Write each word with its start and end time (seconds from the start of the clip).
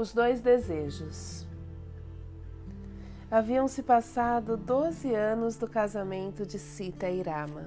Os 0.00 0.14
dois 0.14 0.40
desejos. 0.40 1.46
Haviam 3.30 3.68
se 3.68 3.82
passado 3.82 4.56
doze 4.56 5.14
anos 5.14 5.58
do 5.58 5.68
casamento 5.68 6.46
de 6.46 6.58
Sita 6.58 7.10
e 7.10 7.20
Rama. 7.20 7.66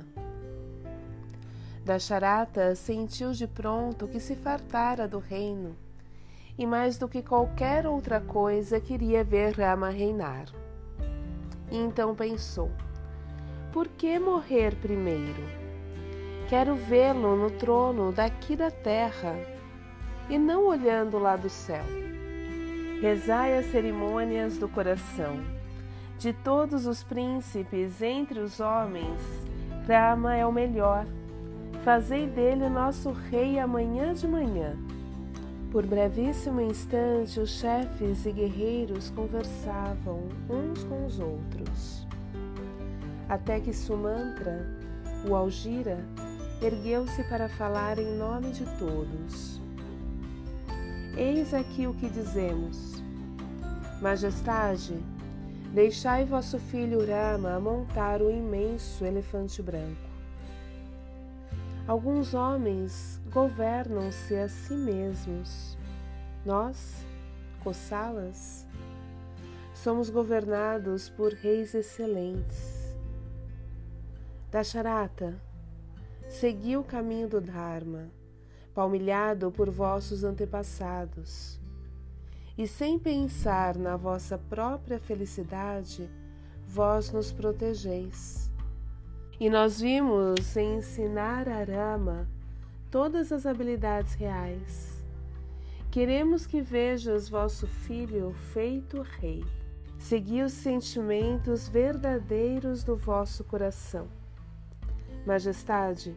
Dasharata 1.86 2.74
sentiu 2.74 3.34
de 3.34 3.46
pronto 3.46 4.08
que 4.08 4.20
se 4.20 4.36
fartara 4.36 5.08
do 5.08 5.20
reino 5.20 5.76
e 6.58 6.66
mais 6.66 6.98
do 6.98 7.08
que 7.08 7.22
qualquer 7.22 7.86
outra 7.86 8.20
coisa 8.20 8.80
queria 8.80 9.24
ver 9.24 9.52
Rama 9.52 9.92
reinar. 9.92 10.48
E 11.70 11.78
então 11.78 12.16
pensou: 12.16 12.72
por 13.72 13.88
que 13.88 14.18
morrer 14.18 14.74
primeiro? 14.78 15.44
Quero 16.50 16.74
vê-lo 16.74 17.36
no 17.36 17.52
trono 17.52 18.12
daqui 18.12 18.56
da 18.56 18.72
terra 18.72 19.36
e 20.28 20.40
não 20.40 20.66
olhando 20.66 21.20
lá 21.20 21.36
do 21.36 21.48
céu. 21.48 22.03
Rezai 23.04 23.58
as 23.58 23.66
cerimônias 23.66 24.58
do 24.58 24.70
coração. 24.70 25.38
De 26.18 26.32
todos 26.32 26.86
os 26.86 27.04
príncipes 27.04 28.02
entre 28.02 28.40
os 28.40 28.62
homens, 28.62 29.20
Rama 29.86 30.38
é 30.38 30.46
o 30.46 30.54
melhor. 30.54 31.06
Fazei 31.84 32.28
dele 32.28 32.70
nosso 32.70 33.12
rei 33.12 33.60
amanhã 33.60 34.14
de 34.14 34.26
manhã. 34.26 34.78
Por 35.70 35.86
brevíssimo 35.86 36.62
instante, 36.62 37.42
os 37.42 37.50
chefes 37.50 38.26
e 38.26 38.32
guerreiros 38.32 39.10
conversavam 39.10 40.24
uns 40.50 40.82
com 40.86 41.06
os 41.06 41.20
outros. 41.20 42.08
Até 43.28 43.60
que 43.60 43.74
Sumantra, 43.74 44.66
o 45.28 45.36
Algira, 45.36 46.00
ergueu-se 46.62 47.22
para 47.26 47.50
falar 47.50 48.00
em 48.00 48.16
nome 48.16 48.52
de 48.52 48.64
todos. 48.80 49.62
Eis 51.16 51.54
aqui 51.54 51.86
o 51.86 51.94
que 51.94 52.10
dizemos. 52.10 52.93
Majestade, 54.04 55.02
deixai 55.74 56.26
vosso 56.26 56.60
filho 56.60 57.00
Rama 57.08 57.58
montar 57.58 58.22
o 58.22 58.30
imenso 58.30 59.06
elefante 59.06 59.62
branco. 59.62 60.10
Alguns 61.88 62.34
homens 62.34 63.22
governam-se 63.32 64.36
a 64.36 64.50
si 64.50 64.74
mesmos. 64.76 65.78
Nós, 66.46 67.06
Kossalas, 67.64 68.68
somos 69.74 70.10
governados 70.10 71.08
por 71.08 71.32
reis 71.32 71.74
excelentes. 71.74 72.94
Dasharata, 74.52 75.34
segui 76.28 76.76
o 76.76 76.84
caminho 76.84 77.30
do 77.30 77.40
Dharma 77.40 78.12
palmilhado 78.76 79.50
por 79.50 79.70
vossos 79.70 80.26
antepassados. 80.26 81.63
E 82.58 82.68
sem 82.68 83.00
pensar 83.00 83.76
na 83.76 83.98
vossa 83.98 84.38
própria 84.38 85.00
felicidade, 85.00 86.08
vós 86.68 87.12
nos 87.12 87.32
protegeis. 87.32 88.52
E 89.40 89.50
nós 89.50 89.82
vimos 89.82 90.56
ensinar 90.56 91.50
a 91.50 91.64
Rama 91.64 92.28
todas 92.92 93.32
as 93.32 93.48
habilidades 93.48 94.14
reais. 94.14 95.04
Queremos 95.90 96.46
que 96.46 96.62
vejas 96.62 97.28
vosso 97.28 97.66
filho 97.66 98.34
feito 98.54 99.02
rei. 99.02 99.44
Segui 99.98 100.44
os 100.44 100.54
sentimentos 100.54 101.68
verdadeiros 101.68 102.84
do 102.84 102.96
vosso 102.96 103.44
coração. 103.44 104.08
Majestade, 105.26 106.16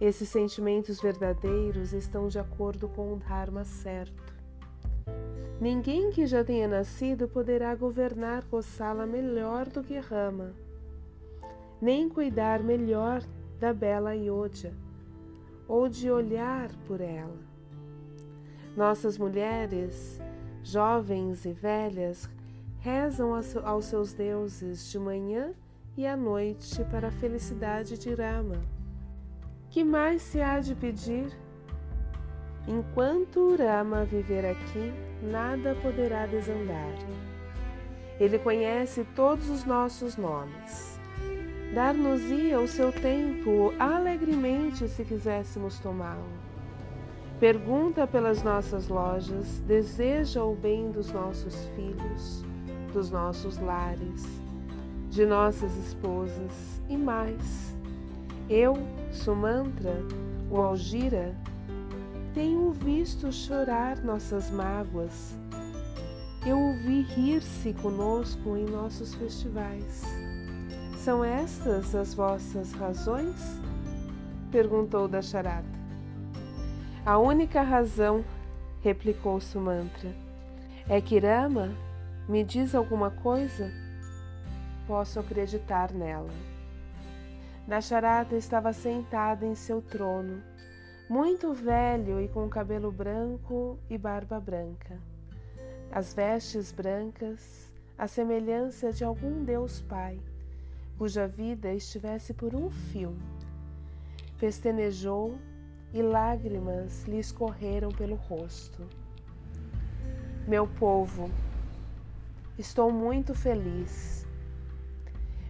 esses 0.00 0.28
sentimentos 0.28 1.00
verdadeiros 1.00 1.94
estão 1.94 2.28
de 2.28 2.38
acordo 2.38 2.88
com 2.88 3.14
o 3.14 3.16
Dharma 3.16 3.64
certo. 3.64 4.25
Ninguém 5.60 6.10
que 6.10 6.26
já 6.26 6.44
tenha 6.44 6.68
nascido 6.68 7.26
poderá 7.26 7.74
governar 7.74 8.44
Kosala 8.44 9.06
melhor 9.06 9.66
do 9.66 9.82
que 9.82 9.98
Rama, 9.98 10.52
nem 11.80 12.10
cuidar 12.10 12.62
melhor 12.62 13.22
da 13.58 13.72
bela 13.72 14.14
Yodha, 14.14 14.74
ou 15.66 15.88
de 15.88 16.10
olhar 16.10 16.70
por 16.86 17.00
ela. 17.00 17.38
Nossas 18.76 19.16
mulheres, 19.16 20.20
jovens 20.62 21.46
e 21.46 21.52
velhas, 21.52 22.28
rezam 22.78 23.32
aos 23.64 23.86
seus 23.86 24.12
deuses 24.12 24.90
de 24.90 24.98
manhã 24.98 25.54
e 25.96 26.06
à 26.06 26.14
noite 26.14 26.84
para 26.90 27.08
a 27.08 27.12
felicidade 27.12 27.96
de 27.98 28.14
Rama. 28.14 28.60
Que 29.70 29.82
mais 29.82 30.20
se 30.20 30.42
há 30.42 30.60
de 30.60 30.74
pedir? 30.74 31.45
Enquanto 32.68 33.56
Rama 33.56 34.04
viver 34.04 34.44
aqui, 34.44 34.92
nada 35.22 35.74
poderá 35.82 36.26
desandar. 36.26 36.94
Ele 38.18 38.38
conhece 38.38 39.06
todos 39.14 39.48
os 39.48 39.64
nossos 39.64 40.16
nomes. 40.16 40.98
Dar-nos-ia 41.74 42.58
o 42.58 42.66
seu 42.66 42.90
tempo 42.92 43.72
alegremente 43.78 44.88
se 44.88 45.04
quiséssemos 45.04 45.78
tomá-lo. 45.78 46.26
Pergunta 47.38 48.06
pelas 48.06 48.42
nossas 48.42 48.88
lojas, 48.88 49.60
deseja 49.60 50.42
o 50.42 50.54
bem 50.54 50.90
dos 50.90 51.12
nossos 51.12 51.68
filhos, 51.76 52.42
dos 52.92 53.10
nossos 53.10 53.58
lares, 53.58 54.24
de 55.10 55.26
nossas 55.26 55.76
esposas 55.76 56.80
e 56.88 56.96
mais 56.96 57.76
eu, 58.48 58.74
Sumantra, 59.10 60.00
o 60.48 60.60
Algira, 60.60 61.34
tenho 62.36 62.70
visto 62.70 63.32
chorar 63.32 64.04
nossas 64.04 64.50
mágoas. 64.50 65.34
Eu 66.46 66.58
ouvi 66.60 67.00
rir-se 67.00 67.72
conosco 67.72 68.58
em 68.58 68.66
nossos 68.66 69.14
festivais. 69.14 70.02
São 70.98 71.24
estas 71.24 71.94
as 71.94 72.12
vossas 72.12 72.72
razões? 72.72 73.58
perguntou 74.52 75.08
Dasharata. 75.08 75.64
A 77.06 77.16
única 77.16 77.62
razão, 77.62 78.22
replicou 78.82 79.40
Sumantra, 79.40 80.14
é 80.90 81.00
que 81.00 81.18
Rama 81.18 81.74
me 82.28 82.44
diz 82.44 82.74
alguma 82.74 83.10
coisa? 83.10 83.72
Posso 84.86 85.18
acreditar 85.18 85.90
nela. 85.90 86.28
Dasharata 87.66 88.36
estava 88.36 88.74
sentado 88.74 89.46
em 89.46 89.54
seu 89.54 89.80
trono, 89.80 90.42
muito 91.08 91.52
velho 91.52 92.20
e 92.20 92.28
com 92.28 92.48
cabelo 92.48 92.90
branco 92.90 93.78
e 93.88 93.96
barba 93.96 94.40
branca. 94.40 94.98
As 95.90 96.12
vestes 96.12 96.72
brancas, 96.72 97.72
a 97.96 98.06
semelhança 98.06 98.92
de 98.92 99.04
algum 99.04 99.44
Deus 99.44 99.80
Pai, 99.80 100.18
cuja 100.98 101.26
vida 101.26 101.72
estivesse 101.72 102.34
por 102.34 102.54
um 102.54 102.70
fio. 102.70 103.16
Pestenejou 104.38 105.38
e 105.92 106.02
lágrimas 106.02 107.04
lhe 107.04 107.18
escorreram 107.18 107.90
pelo 107.90 108.16
rosto. 108.16 108.82
Meu 110.46 110.66
povo, 110.66 111.30
estou 112.58 112.92
muito 112.92 113.34
feliz 113.34 114.16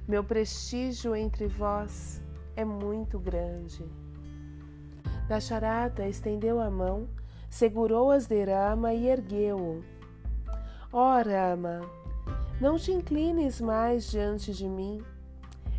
meu 0.08 0.22
prestígio 0.22 1.16
entre 1.16 1.48
vós 1.48 2.22
é 2.54 2.64
muito 2.64 3.18
grande. 3.18 3.84
Dasharata 5.28 6.06
estendeu 6.06 6.60
a 6.60 6.70
mão, 6.70 7.08
segurou 7.50 8.12
as 8.12 8.26
de 8.26 8.44
Rama 8.44 8.94
e 8.94 9.08
ergueu-o. 9.08 9.82
Ó 10.92 11.18
oh, 11.18 11.22
Rama, 11.22 11.80
não 12.60 12.78
te 12.78 12.92
inclines 12.92 13.60
mais 13.60 14.08
diante 14.08 14.52
de 14.52 14.68
mim, 14.68 15.02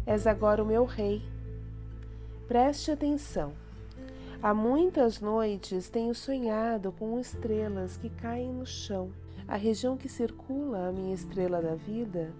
és 0.05 0.27
agora 0.27 0.61
o 0.61 0.65
meu 0.65 0.83
rei. 0.83 1.21
Preste 2.47 2.91
atenção. 2.91 3.53
Há 4.43 4.53
muitas 4.53 5.19
noites 5.19 5.89
tenho 5.89 6.13
sonhado 6.13 6.91
com 6.91 7.19
estrelas 7.19 7.97
que 7.97 8.09
caem 8.09 8.53
no 8.53 8.65
chão. 8.65 9.09
A 9.47 9.55
região 9.55 9.95
que 9.95 10.09
circula 10.09 10.89
a 10.89 10.91
minha 10.91 11.15
estrela 11.15 11.61
da 11.61 11.73
vida 11.73 12.31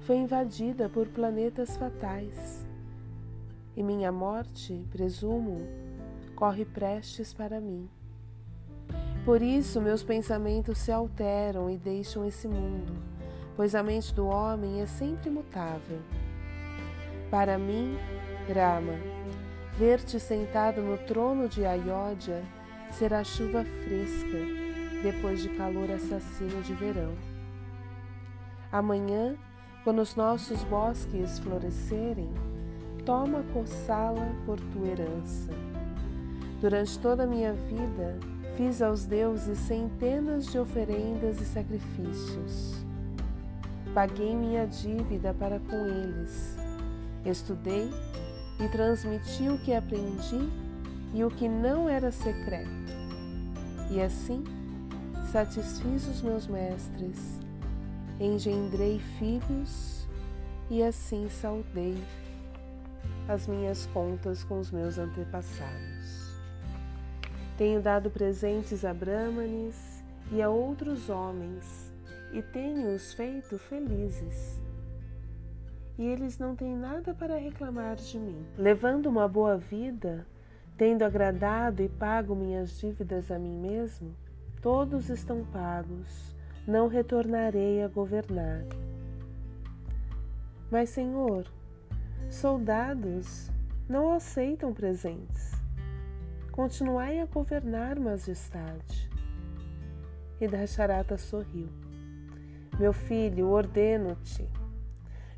foi 0.00 0.16
invadida 0.16 0.88
por 0.88 1.08
planetas 1.08 1.76
fatais. 1.76 2.64
E 3.76 3.82
minha 3.82 4.10
morte, 4.10 4.84
presumo, 4.90 5.60
corre 6.34 6.64
prestes 6.64 7.32
para 7.32 7.60
mim. 7.60 7.88
Por 9.24 9.40
isso 9.40 9.80
meus 9.80 10.02
pensamentos 10.02 10.78
se 10.78 10.90
alteram 10.90 11.70
e 11.70 11.76
deixam 11.76 12.26
esse 12.26 12.48
mundo, 12.48 12.92
pois 13.56 13.74
a 13.74 13.82
mente 13.82 14.12
do 14.14 14.26
homem 14.26 14.80
é 14.80 14.86
sempre 14.86 15.30
mutável. 15.30 16.00
Para 17.30 17.56
mim, 17.56 17.96
Rama, 18.52 18.98
ver-te 19.78 20.18
sentado 20.18 20.82
no 20.82 20.98
trono 20.98 21.48
de 21.48 21.64
Ayodhya 21.64 22.42
será 22.90 23.22
chuva 23.22 23.64
fresca 23.64 24.38
depois 25.02 25.40
de 25.40 25.48
calor 25.50 25.90
assassino 25.90 26.60
de 26.62 26.74
verão. 26.74 27.14
Amanhã 28.70 29.36
quando 29.84 30.00
os 30.00 30.14
nossos 30.14 30.62
bosques 30.64 31.40
florescerem, 31.40 32.32
toma 33.04 33.42
Coçala 33.52 34.32
por 34.46 34.60
tua 34.60 34.86
herança. 34.86 35.50
Durante 36.62 36.98
toda 36.98 37.24
a 37.24 37.26
minha 37.26 37.52
vida, 37.52 38.18
Fiz 38.56 38.82
aos 38.82 39.06
deuses 39.06 39.58
centenas 39.58 40.46
de 40.52 40.58
oferendas 40.58 41.40
e 41.40 41.44
sacrifícios. 41.44 42.84
Paguei 43.94 44.36
minha 44.36 44.66
dívida 44.66 45.32
para 45.32 45.58
com 45.58 45.86
eles. 45.86 46.58
Estudei 47.24 47.88
e 48.60 48.68
transmiti 48.68 49.48
o 49.48 49.58
que 49.58 49.72
aprendi 49.72 50.50
e 51.14 51.24
o 51.24 51.30
que 51.30 51.48
não 51.48 51.88
era 51.88 52.12
secreto. 52.12 52.70
E 53.90 54.02
assim 54.02 54.44
satisfiz 55.30 56.06
os 56.06 56.20
meus 56.20 56.46
mestres, 56.46 57.40
engendrei 58.20 58.98
filhos 59.18 60.06
e 60.68 60.82
assim 60.82 61.26
saudei 61.30 61.96
as 63.26 63.46
minhas 63.46 63.86
contas 63.86 64.44
com 64.44 64.60
os 64.60 64.70
meus 64.70 64.98
antepassados. 64.98 65.91
Tenho 67.62 67.80
dado 67.80 68.10
presentes 68.10 68.84
a 68.84 68.92
Brahmanes 68.92 70.02
e 70.32 70.42
a 70.42 70.50
outros 70.50 71.08
homens 71.08 71.92
e 72.32 72.42
tenho-os 72.42 73.14
feito 73.14 73.56
felizes. 73.56 74.60
E 75.96 76.04
eles 76.04 76.38
não 76.38 76.56
têm 76.56 76.76
nada 76.76 77.14
para 77.14 77.38
reclamar 77.38 77.94
de 77.94 78.18
mim. 78.18 78.44
Levando 78.58 79.06
uma 79.06 79.28
boa 79.28 79.56
vida, 79.56 80.26
tendo 80.76 81.04
agradado 81.04 81.84
e 81.84 81.88
pago 81.88 82.34
minhas 82.34 82.80
dívidas 82.80 83.30
a 83.30 83.38
mim 83.38 83.56
mesmo, 83.56 84.12
todos 84.60 85.08
estão 85.08 85.44
pagos, 85.44 86.34
não 86.66 86.88
retornarei 86.88 87.80
a 87.84 87.86
governar. 87.86 88.64
Mas, 90.68 90.90
Senhor, 90.90 91.46
soldados 92.28 93.52
não 93.88 94.12
aceitam 94.12 94.74
presentes. 94.74 95.61
Continuai 96.52 97.18
a 97.18 97.24
governar, 97.24 97.98
majestade. 97.98 99.10
E 100.38 100.46
Dasharata 100.46 101.16
sorriu. 101.16 101.70
Meu 102.78 102.92
filho, 102.92 103.48
ordeno-te. 103.48 104.46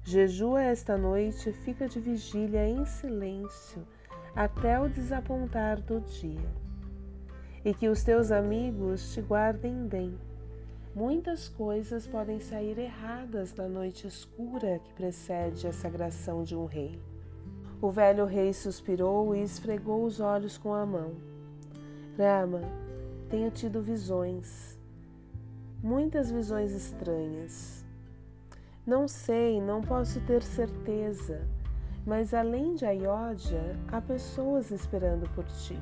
Jejua 0.03 0.61
esta 0.65 0.99
noite 0.99 1.51
e 1.51 1.53
fica 1.53 1.87
de 1.87 2.01
vigília 2.01 2.69
em 2.69 2.85
silêncio 2.85 3.87
até 4.35 4.81
o 4.81 4.89
desapontar 4.89 5.81
do 5.81 6.01
dia 6.01 6.51
e 7.65 7.73
que 7.73 7.89
os 7.89 8.03
teus 8.03 8.33
amigos 8.33 9.15
te 9.15 9.23
guardem 9.23 9.87
bem. 9.87 10.19
Muitas 10.97 11.49
coisas 11.49 12.09
podem 12.09 12.41
sair 12.41 12.77
erradas 12.77 13.55
na 13.55 13.69
noite 13.69 14.09
escura 14.09 14.81
que 14.81 14.93
precede 14.95 15.69
a 15.69 15.73
sagração 15.73 16.43
de 16.43 16.57
um 16.57 16.67
rei. 16.67 17.14
O 17.81 17.91
velho 17.91 18.25
rei 18.25 18.53
suspirou 18.53 19.35
e 19.35 19.43
esfregou 19.43 20.05
os 20.05 20.21
olhos 20.21 20.57
com 20.57 20.73
a 20.73 20.87
mão. 20.87 21.13
Rama, 22.17 22.63
tenho 23.29 23.51
tido 23.51 23.83
visões, 23.83 24.79
muitas 25.83 26.31
visões 26.31 26.73
estranhas. 26.73 27.85
Não 28.87 29.09
sei, 29.09 29.61
não 29.61 29.83
posso 29.83 30.21
ter 30.21 30.43
certeza, 30.43 31.41
mas 32.07 32.33
além 32.33 32.75
de 32.75 32.87
Ayodhya, 32.87 33.77
há 33.91 34.01
pessoas 34.01 34.71
esperando 34.71 35.29
por 35.35 35.45
ti. 35.45 35.79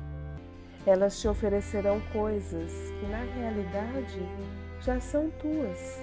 Elas 0.85 1.19
te 1.19 1.27
oferecerão 1.27 2.01
coisas 2.11 2.71
que 2.99 3.05
na 3.07 3.23
realidade 3.23 4.19
já 4.81 4.99
são 4.99 5.29
tuas. 5.31 6.01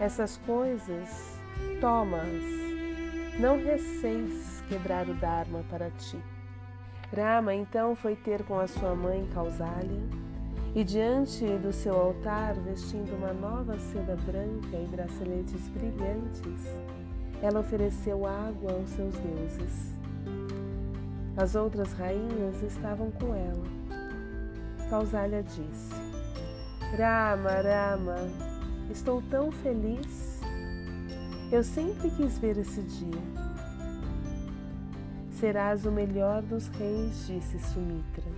Essas 0.00 0.38
coisas, 0.38 1.38
toma-as. 1.80 3.40
Não 3.40 3.62
receis 3.62 4.51
quebrar 4.68 5.08
o 5.08 5.14
Dharma 5.14 5.64
para 5.70 5.90
ti. 5.90 6.18
Rama 7.14 7.54
então 7.54 7.94
foi 7.94 8.16
ter 8.16 8.42
com 8.44 8.58
a 8.58 8.66
sua 8.66 8.94
mãe 8.94 9.28
Kausalya 9.34 10.02
e 10.74 10.82
diante 10.82 11.44
do 11.58 11.72
seu 11.72 11.94
altar, 11.94 12.54
vestindo 12.54 13.14
uma 13.14 13.32
nova 13.32 13.78
seda 13.78 14.16
branca 14.16 14.76
e 14.76 14.86
braceletes 14.90 15.68
brilhantes, 15.68 16.66
ela 17.42 17.60
ofereceu 17.60 18.26
água 18.26 18.72
aos 18.72 18.88
seus 18.88 19.14
deuses. 19.16 19.92
As 21.36 21.54
outras 21.54 21.92
rainhas 21.92 22.62
estavam 22.62 23.10
com 23.10 23.34
ela 23.34 23.82
Kausalya 24.92 25.42
disse: 25.42 25.94
Rama, 26.98 27.62
Rama, 27.62 28.16
estou 28.90 29.22
tão 29.30 29.50
feliz. 29.50 30.38
Eu 31.50 31.64
sempre 31.64 32.10
quis 32.10 32.38
ver 32.38 32.58
esse 32.58 32.82
dia. 32.82 33.41
Serás 35.42 35.84
o 35.84 35.90
melhor 35.90 36.40
dos 36.40 36.68
reis, 36.68 37.26
disse 37.26 37.58
Sumitra. 37.58 38.30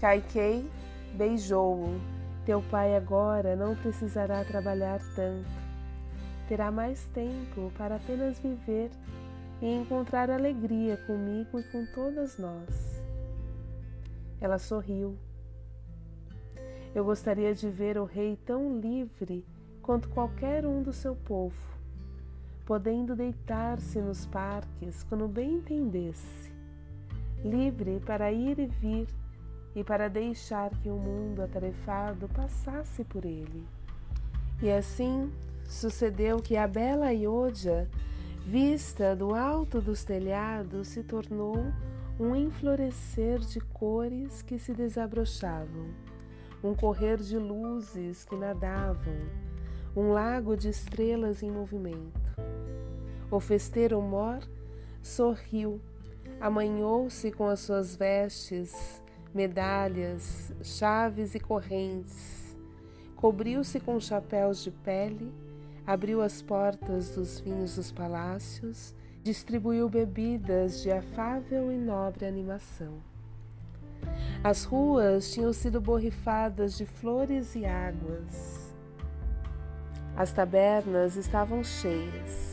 Kaikei 0.00 0.68
beijou-o. 1.14 2.00
Teu 2.44 2.60
pai 2.60 2.96
agora 2.96 3.54
não 3.54 3.76
precisará 3.76 4.44
trabalhar 4.44 4.98
tanto. 5.14 5.48
Terá 6.48 6.72
mais 6.72 7.04
tempo 7.14 7.70
para 7.78 7.94
apenas 7.94 8.36
viver 8.40 8.90
e 9.60 9.72
encontrar 9.72 10.28
alegria 10.28 10.96
comigo 11.06 11.60
e 11.60 11.62
com 11.70 11.86
todas 11.94 12.36
nós. 12.36 13.00
Ela 14.40 14.58
sorriu 14.58 15.16
eu 16.92 17.04
gostaria 17.04 17.54
de 17.54 17.70
ver 17.70 17.96
o 17.96 18.04
rei 18.04 18.36
tão 18.44 18.80
livre 18.80 19.46
quanto 19.80 20.08
qualquer 20.08 20.66
um 20.66 20.82
do 20.82 20.92
seu 20.92 21.14
povo, 21.14 21.56
podendo 22.72 23.14
deitar-se 23.14 24.00
nos 24.00 24.24
parques 24.24 25.02
quando 25.02 25.28
bem 25.28 25.56
entendesse, 25.56 26.50
livre 27.44 28.00
para 28.00 28.32
ir 28.32 28.58
e 28.58 28.66
vir 28.66 29.06
e 29.76 29.84
para 29.84 30.08
deixar 30.08 30.70
que 30.78 30.88
o 30.88 30.96
mundo 30.96 31.42
atarefado 31.42 32.30
passasse 32.30 33.04
por 33.04 33.26
ele. 33.26 33.68
E 34.62 34.70
assim 34.70 35.30
sucedeu 35.66 36.38
que 36.38 36.56
a 36.56 36.66
bela 36.66 37.12
Iodia, 37.12 37.90
vista 38.46 39.14
do 39.14 39.34
alto 39.34 39.78
dos 39.78 40.02
telhados, 40.02 40.88
se 40.88 41.02
tornou 41.02 41.58
um 42.18 42.34
enflorescer 42.34 43.38
de 43.40 43.60
cores 43.60 44.40
que 44.40 44.58
se 44.58 44.72
desabrochavam 44.72 45.90
um 46.64 46.74
correr 46.74 47.18
de 47.18 47.36
luzes 47.36 48.24
que 48.24 48.34
nadavam, 48.34 49.18
um 49.94 50.10
lago 50.10 50.56
de 50.56 50.70
estrelas 50.70 51.42
em 51.42 51.50
movimento. 51.50 52.21
O 53.32 53.40
festeiro 53.40 53.98
mor 54.02 54.46
sorriu, 55.02 55.80
amanhou-se 56.38 57.32
com 57.32 57.48
as 57.48 57.60
suas 57.60 57.96
vestes, 57.96 59.02
medalhas, 59.32 60.52
chaves 60.62 61.34
e 61.34 61.40
correntes, 61.40 62.54
cobriu-se 63.16 63.80
com 63.80 63.98
chapéus 63.98 64.62
de 64.62 64.70
pele, 64.70 65.32
abriu 65.86 66.20
as 66.20 66.42
portas 66.42 67.14
dos 67.14 67.40
vinhos 67.40 67.76
dos 67.76 67.90
palácios, 67.90 68.94
distribuiu 69.22 69.88
bebidas 69.88 70.82
de 70.82 70.90
afável 70.92 71.72
e 71.72 71.78
nobre 71.78 72.26
animação. 72.26 72.98
As 74.44 74.64
ruas 74.64 75.32
tinham 75.32 75.54
sido 75.54 75.80
borrifadas 75.80 76.76
de 76.76 76.84
flores 76.84 77.54
e 77.54 77.64
águas. 77.64 78.76
As 80.14 80.34
tabernas 80.34 81.16
estavam 81.16 81.64
cheias. 81.64 82.51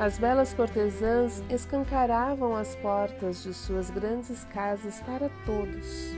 As 0.00 0.18
belas 0.18 0.54
cortesãs 0.54 1.44
escancaravam 1.50 2.56
as 2.56 2.74
portas 2.76 3.42
de 3.42 3.52
suas 3.52 3.90
grandes 3.90 4.44
casas 4.46 5.00
para 5.02 5.30
todos. 5.44 6.14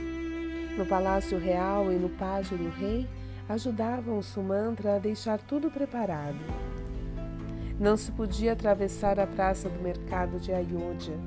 No 0.77 0.85
palácio 0.85 1.37
real 1.37 1.91
e 1.91 1.95
no 1.95 2.09
pátio 2.09 2.57
do 2.57 2.69
rei, 2.69 3.07
ajudavam 3.47 4.21
Sumantra 4.21 4.95
a 4.95 4.99
deixar 4.99 5.39
tudo 5.39 5.69
preparado. 5.69 6.39
Não 7.79 7.97
se 7.97 8.09
podia 8.11 8.53
atravessar 8.53 9.19
a 9.19 9.27
praça 9.27 9.69
do 9.69 9.79
mercado 9.81 10.39
de 10.39 10.53
Ayodhya 10.53 11.17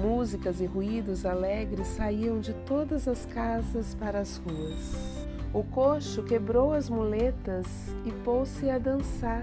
Músicas 0.00 0.62
e 0.62 0.64
ruídos 0.64 1.26
alegres 1.26 1.86
saíam 1.88 2.40
de 2.40 2.54
todas 2.64 3.06
as 3.06 3.26
casas 3.26 3.94
para 3.94 4.20
as 4.20 4.38
ruas. 4.38 5.26
O 5.52 5.62
coxo 5.62 6.22
quebrou 6.22 6.72
as 6.72 6.88
muletas 6.88 7.66
e 8.06 8.10
pôs-se 8.24 8.70
a 8.70 8.78
dançar. 8.78 9.42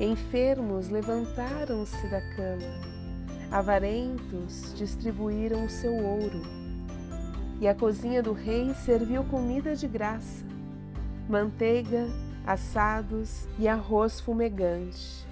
Enfermos 0.00 0.88
levantaram-se 0.88 2.08
da 2.08 2.20
cama. 2.34 2.92
Avarentos 3.50 4.72
distribuíram 4.74 5.66
o 5.66 5.70
seu 5.70 5.94
ouro. 5.94 6.42
E 7.60 7.68
a 7.68 7.74
cozinha 7.74 8.22
do 8.22 8.32
rei 8.32 8.72
serviu 8.74 9.22
comida 9.24 9.76
de 9.76 9.86
graça: 9.86 10.44
manteiga, 11.28 12.08
assados 12.46 13.46
e 13.58 13.68
arroz 13.68 14.18
fumegante. 14.18 15.26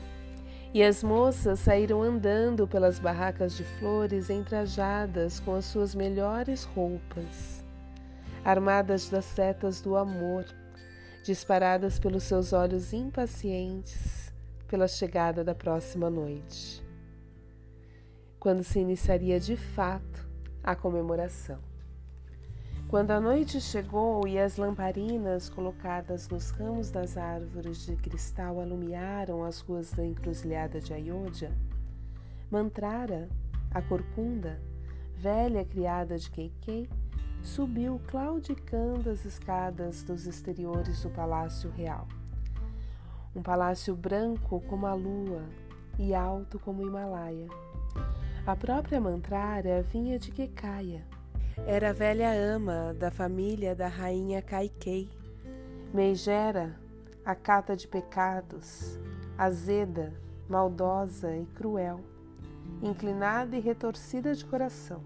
E 0.72 0.84
as 0.84 1.02
moças 1.02 1.58
saíram 1.58 2.02
andando 2.02 2.68
pelas 2.68 3.00
barracas 3.00 3.56
de 3.56 3.64
flores 3.64 4.30
entrajadas 4.30 5.40
com 5.40 5.54
as 5.56 5.64
suas 5.64 5.96
melhores 5.96 6.62
roupas, 6.62 7.64
armadas 8.44 9.08
das 9.08 9.24
setas 9.24 9.80
do 9.80 9.96
amor, 9.96 10.44
disparadas 11.24 11.98
pelos 11.98 12.22
seus 12.22 12.52
olhos 12.52 12.92
impacientes 12.92 14.19
pela 14.70 14.86
chegada 14.86 15.42
da 15.42 15.52
próxima 15.52 16.08
noite, 16.08 16.80
quando 18.38 18.62
se 18.62 18.78
iniciaria 18.78 19.40
de 19.40 19.56
fato 19.56 20.30
a 20.62 20.76
comemoração. 20.76 21.58
Quando 22.86 23.10
a 23.10 23.20
noite 23.20 23.60
chegou 23.60 24.28
e 24.28 24.38
as 24.38 24.56
lamparinas 24.56 25.48
colocadas 25.48 26.28
nos 26.28 26.50
ramos 26.50 26.88
das 26.88 27.16
árvores 27.16 27.84
de 27.84 27.96
cristal 27.96 28.60
alumiaram 28.60 29.42
as 29.42 29.58
ruas 29.58 29.90
da 29.90 30.06
encruzilhada 30.06 30.80
de 30.80 30.94
Ayodhya, 30.94 31.50
Mantrara, 32.48 33.28
a 33.72 33.82
corcunda, 33.82 34.62
velha 35.16 35.64
criada 35.64 36.16
de 36.16 36.30
Keikei, 36.30 36.88
subiu 37.42 38.00
claudicando 38.06 39.10
as 39.10 39.24
escadas 39.24 40.04
dos 40.04 40.28
exteriores 40.28 41.02
do 41.02 41.10
palácio 41.10 41.70
real. 41.70 42.06
Um 43.34 43.42
palácio 43.42 43.94
branco 43.94 44.60
como 44.68 44.86
a 44.86 44.94
lua 44.94 45.44
e 45.98 46.14
alto 46.14 46.58
como 46.58 46.82
o 46.82 46.86
Himalaia. 46.86 47.48
A 48.46 48.56
própria 48.56 49.00
Mantrara 49.00 49.82
vinha 49.82 50.18
de 50.18 50.30
Kekaya 50.30 51.04
era 51.66 51.92
velha 51.92 52.32
ama 52.32 52.94
da 52.94 53.10
família 53.10 53.74
da 53.74 53.86
rainha 53.86 54.42
Kaikei. 54.42 55.08
Meigera, 55.92 56.74
a 57.24 57.34
cata 57.34 57.76
de 57.76 57.86
pecados, 57.86 58.98
azeda, 59.36 60.12
maldosa 60.48 61.36
e 61.36 61.44
cruel, 61.54 62.00
inclinada 62.82 63.56
e 63.56 63.60
retorcida 63.60 64.34
de 64.34 64.44
coração. 64.44 65.02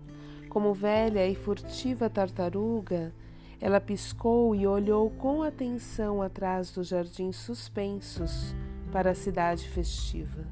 Como 0.49 0.73
velha 0.73 1.27
e 1.27 1.35
furtiva 1.35 2.09
tartaruga, 2.09 3.13
ela 3.61 3.81
piscou 3.81 4.55
e 4.55 4.67
olhou 4.67 5.11
com 5.11 5.43
atenção 5.43 6.21
atrás 6.21 6.71
dos 6.71 6.89
jardins 6.89 7.37
suspensos 7.37 8.55
para 8.93 9.11
a 9.11 9.15
cidade 9.15 9.69
festiva. 9.69 10.45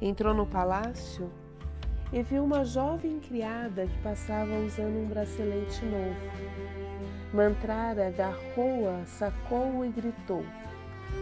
Entrou 0.00 0.34
no 0.34 0.46
palácio 0.46 1.30
e 2.12 2.22
viu 2.22 2.44
uma 2.44 2.64
jovem 2.64 3.18
criada 3.20 3.86
que 3.86 4.02
passava 4.02 4.58
usando 4.58 4.96
um 4.96 5.06
bracelete 5.06 5.84
novo. 5.84 6.16
Mantrara 7.32 8.08
agarrou-a, 8.08 9.04
sacou-o 9.06 9.84
e 9.84 9.88
gritou: 9.88 10.44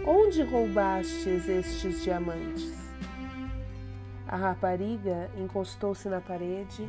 Onde 0.07 0.43
roubastes 0.43 1.49
estes 1.49 2.03
diamantes? 2.03 2.75
A 4.27 4.37
rapariga 4.37 5.31
encostou-se 5.37 6.09
na 6.09 6.21
parede. 6.21 6.89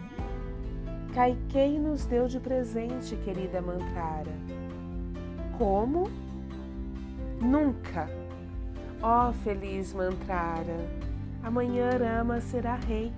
Caiquei 1.13 1.77
nos 1.77 2.05
deu 2.05 2.25
de 2.25 2.39
presente, 2.39 3.17
querida 3.17 3.61
Mantrara. 3.61 4.31
Como? 5.57 6.09
Nunca! 7.41 8.09
Ó 9.01 9.29
oh, 9.29 9.33
feliz 9.43 9.93
Mantrara, 9.93 10.77
amanhã 11.43 11.89
Rama 11.97 12.39
será 12.39 12.75
rei. 12.75 13.11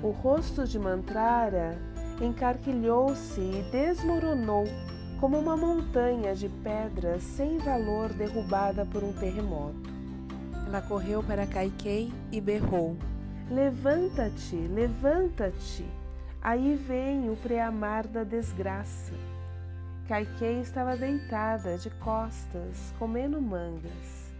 O 0.00 0.10
rosto 0.10 0.64
de 0.64 0.78
Mantrara 0.78 1.76
encarquilhou-se 2.20 3.40
e 3.40 3.68
desmoronou 3.72 4.64
como 5.18 5.40
uma 5.40 5.56
montanha 5.56 6.36
de 6.36 6.48
pedras 6.48 7.24
sem 7.24 7.58
valor 7.58 8.12
derrubada 8.12 8.86
por 8.86 9.02
um 9.02 9.12
terremoto. 9.12 9.90
Ela 10.64 10.80
correu 10.82 11.20
para 11.20 11.48
Kaikei 11.48 12.12
e 12.30 12.40
berrou: 12.40 12.96
Levanta-te, 13.50 14.56
levanta-te! 14.56 16.05
Aí 16.46 16.76
vem 16.76 17.28
o 17.28 17.34
preamar 17.34 18.06
da 18.06 18.22
desgraça. 18.22 19.12
Kaikei 20.06 20.60
estava 20.60 20.96
deitada 20.96 21.76
de 21.76 21.90
costas, 21.90 22.94
comendo 23.00 23.42
mangas. 23.42 24.32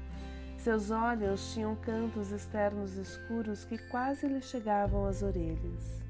Seus 0.57 0.93
olhos 0.93 1.53
tinham 1.53 1.75
cantos 1.75 2.31
externos 2.31 2.95
escuros 2.97 3.65
que 3.65 3.77
quase 3.77 4.29
lhe 4.29 4.41
chegavam 4.41 5.05
às 5.05 5.21
orelhas. 5.21 6.01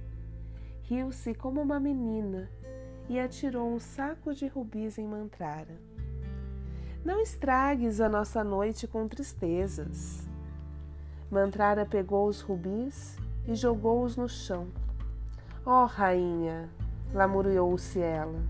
Riu-se 0.83 1.33
como 1.33 1.63
uma 1.63 1.81
menina 1.81 2.51
e 3.09 3.19
atirou 3.19 3.67
um 3.67 3.79
saco 3.79 4.35
de 4.35 4.47
rubis 4.47 4.99
em 4.99 5.07
Mantrara. 5.09 5.81
Não 7.03 7.23
estragues 7.23 8.03
a 8.03 8.09
nossa 8.11 8.45
noite 8.45 8.87
com 8.87 9.09
tristezas. 9.09 10.29
Mantrara 11.31 11.87
pegou 11.87 12.29
os 12.29 12.43
rubis 12.43 13.17
e 13.49 13.55
jogou-os 13.55 14.15
no 14.15 14.29
chão. 14.29 14.69
Oh, 15.69 15.85
rainha, 15.85 16.71
lamuriou-se 17.13 18.01
ela, 18.01 18.41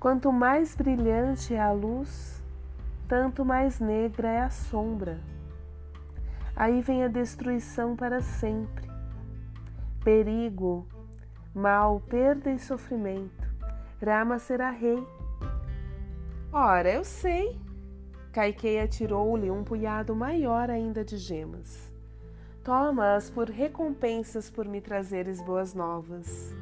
quanto 0.00 0.32
mais 0.32 0.74
brilhante 0.74 1.52
é 1.52 1.60
a 1.60 1.70
luz, 1.70 2.42
tanto 3.06 3.44
mais 3.44 3.78
negra 3.78 4.28
é 4.28 4.40
a 4.40 4.48
sombra. 4.48 5.20
Aí 6.56 6.80
vem 6.80 7.04
a 7.04 7.08
destruição 7.08 7.94
para 7.94 8.22
sempre. 8.22 8.90
Perigo, 10.02 10.88
mal, 11.54 12.00
perda 12.00 12.50
e 12.50 12.58
sofrimento. 12.58 13.46
Rama 14.02 14.38
será 14.38 14.70
rei. 14.70 15.06
Ora, 16.50 16.90
eu 16.90 17.04
sei. 17.04 17.60
Kaikei 18.32 18.80
atirou-lhe 18.80 19.50
um 19.50 19.62
punhado 19.62 20.16
maior 20.16 20.70
ainda 20.70 21.04
de 21.04 21.18
gemas. 21.18 21.93
Toma-as 22.64 23.28
por 23.28 23.50
recompensas 23.50 24.48
por 24.48 24.66
me 24.66 24.80
trazeres 24.80 25.38
boas 25.42 25.74
novas. 25.74 26.56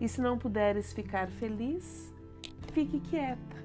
E 0.00 0.08
se 0.08 0.20
não 0.20 0.36
puderes 0.36 0.92
ficar 0.92 1.28
feliz, 1.28 2.12
fique 2.72 2.98
quieta. 2.98 3.56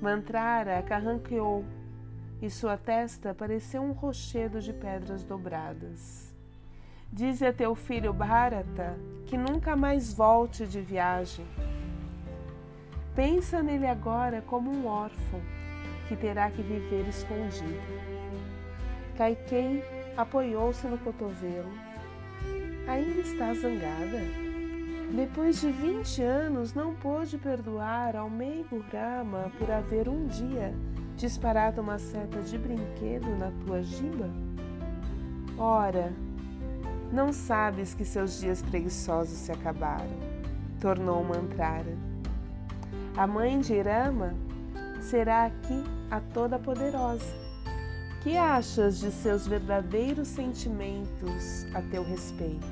Mantrara 0.00 0.82
carranqueou 0.82 1.62
e 2.40 2.48
sua 2.48 2.78
testa 2.78 3.34
pareceu 3.34 3.82
um 3.82 3.92
rochedo 3.92 4.62
de 4.62 4.72
pedras 4.72 5.22
dobradas. 5.24 6.34
Dize 7.12 7.44
a 7.44 7.52
teu 7.52 7.74
filho 7.74 8.14
Bharata 8.14 8.98
que 9.26 9.36
nunca 9.36 9.76
mais 9.76 10.14
volte 10.14 10.66
de 10.66 10.80
viagem. 10.80 11.46
Pensa 13.14 13.62
nele 13.62 13.86
agora 13.86 14.40
como 14.40 14.70
um 14.70 14.86
órfão 14.86 15.42
que 16.08 16.16
terá 16.16 16.50
que 16.50 16.62
viver 16.62 17.06
escondido. 17.06 18.11
Kaikei 19.22 19.84
apoiou-se 20.16 20.84
no 20.88 20.98
cotovelo. 20.98 21.70
Ainda 22.88 23.20
está 23.20 23.54
zangada? 23.54 24.18
Depois 25.14 25.60
de 25.60 25.70
vinte 25.70 26.20
anos, 26.20 26.74
não 26.74 26.92
pôde 26.96 27.38
perdoar 27.38 28.16
ao 28.16 28.28
meigo 28.28 28.84
Rama 28.92 29.52
por 29.56 29.70
haver 29.70 30.08
um 30.08 30.26
dia 30.26 30.74
disparado 31.16 31.80
uma 31.80 32.00
seta 32.00 32.40
de 32.40 32.58
brinquedo 32.58 33.28
na 33.38 33.52
tua 33.64 33.80
giba? 33.80 34.28
Ora, 35.56 36.12
não 37.12 37.32
sabes 37.32 37.94
que 37.94 38.04
seus 38.04 38.40
dias 38.40 38.60
preguiçosos 38.60 39.38
se 39.38 39.52
acabaram, 39.52 40.18
tornou 40.80 41.22
Mantrara. 41.22 41.96
A 43.16 43.24
mãe 43.24 43.60
de 43.60 43.80
Rama 43.82 44.34
será 45.00 45.44
aqui 45.44 45.84
a 46.10 46.18
Toda-Poderosa. 46.18 47.41
Que 48.22 48.36
achas 48.36 49.00
de 49.00 49.10
seus 49.10 49.48
verdadeiros 49.48 50.28
sentimentos 50.28 51.66
a 51.74 51.82
teu 51.82 52.04
respeito? 52.04 52.64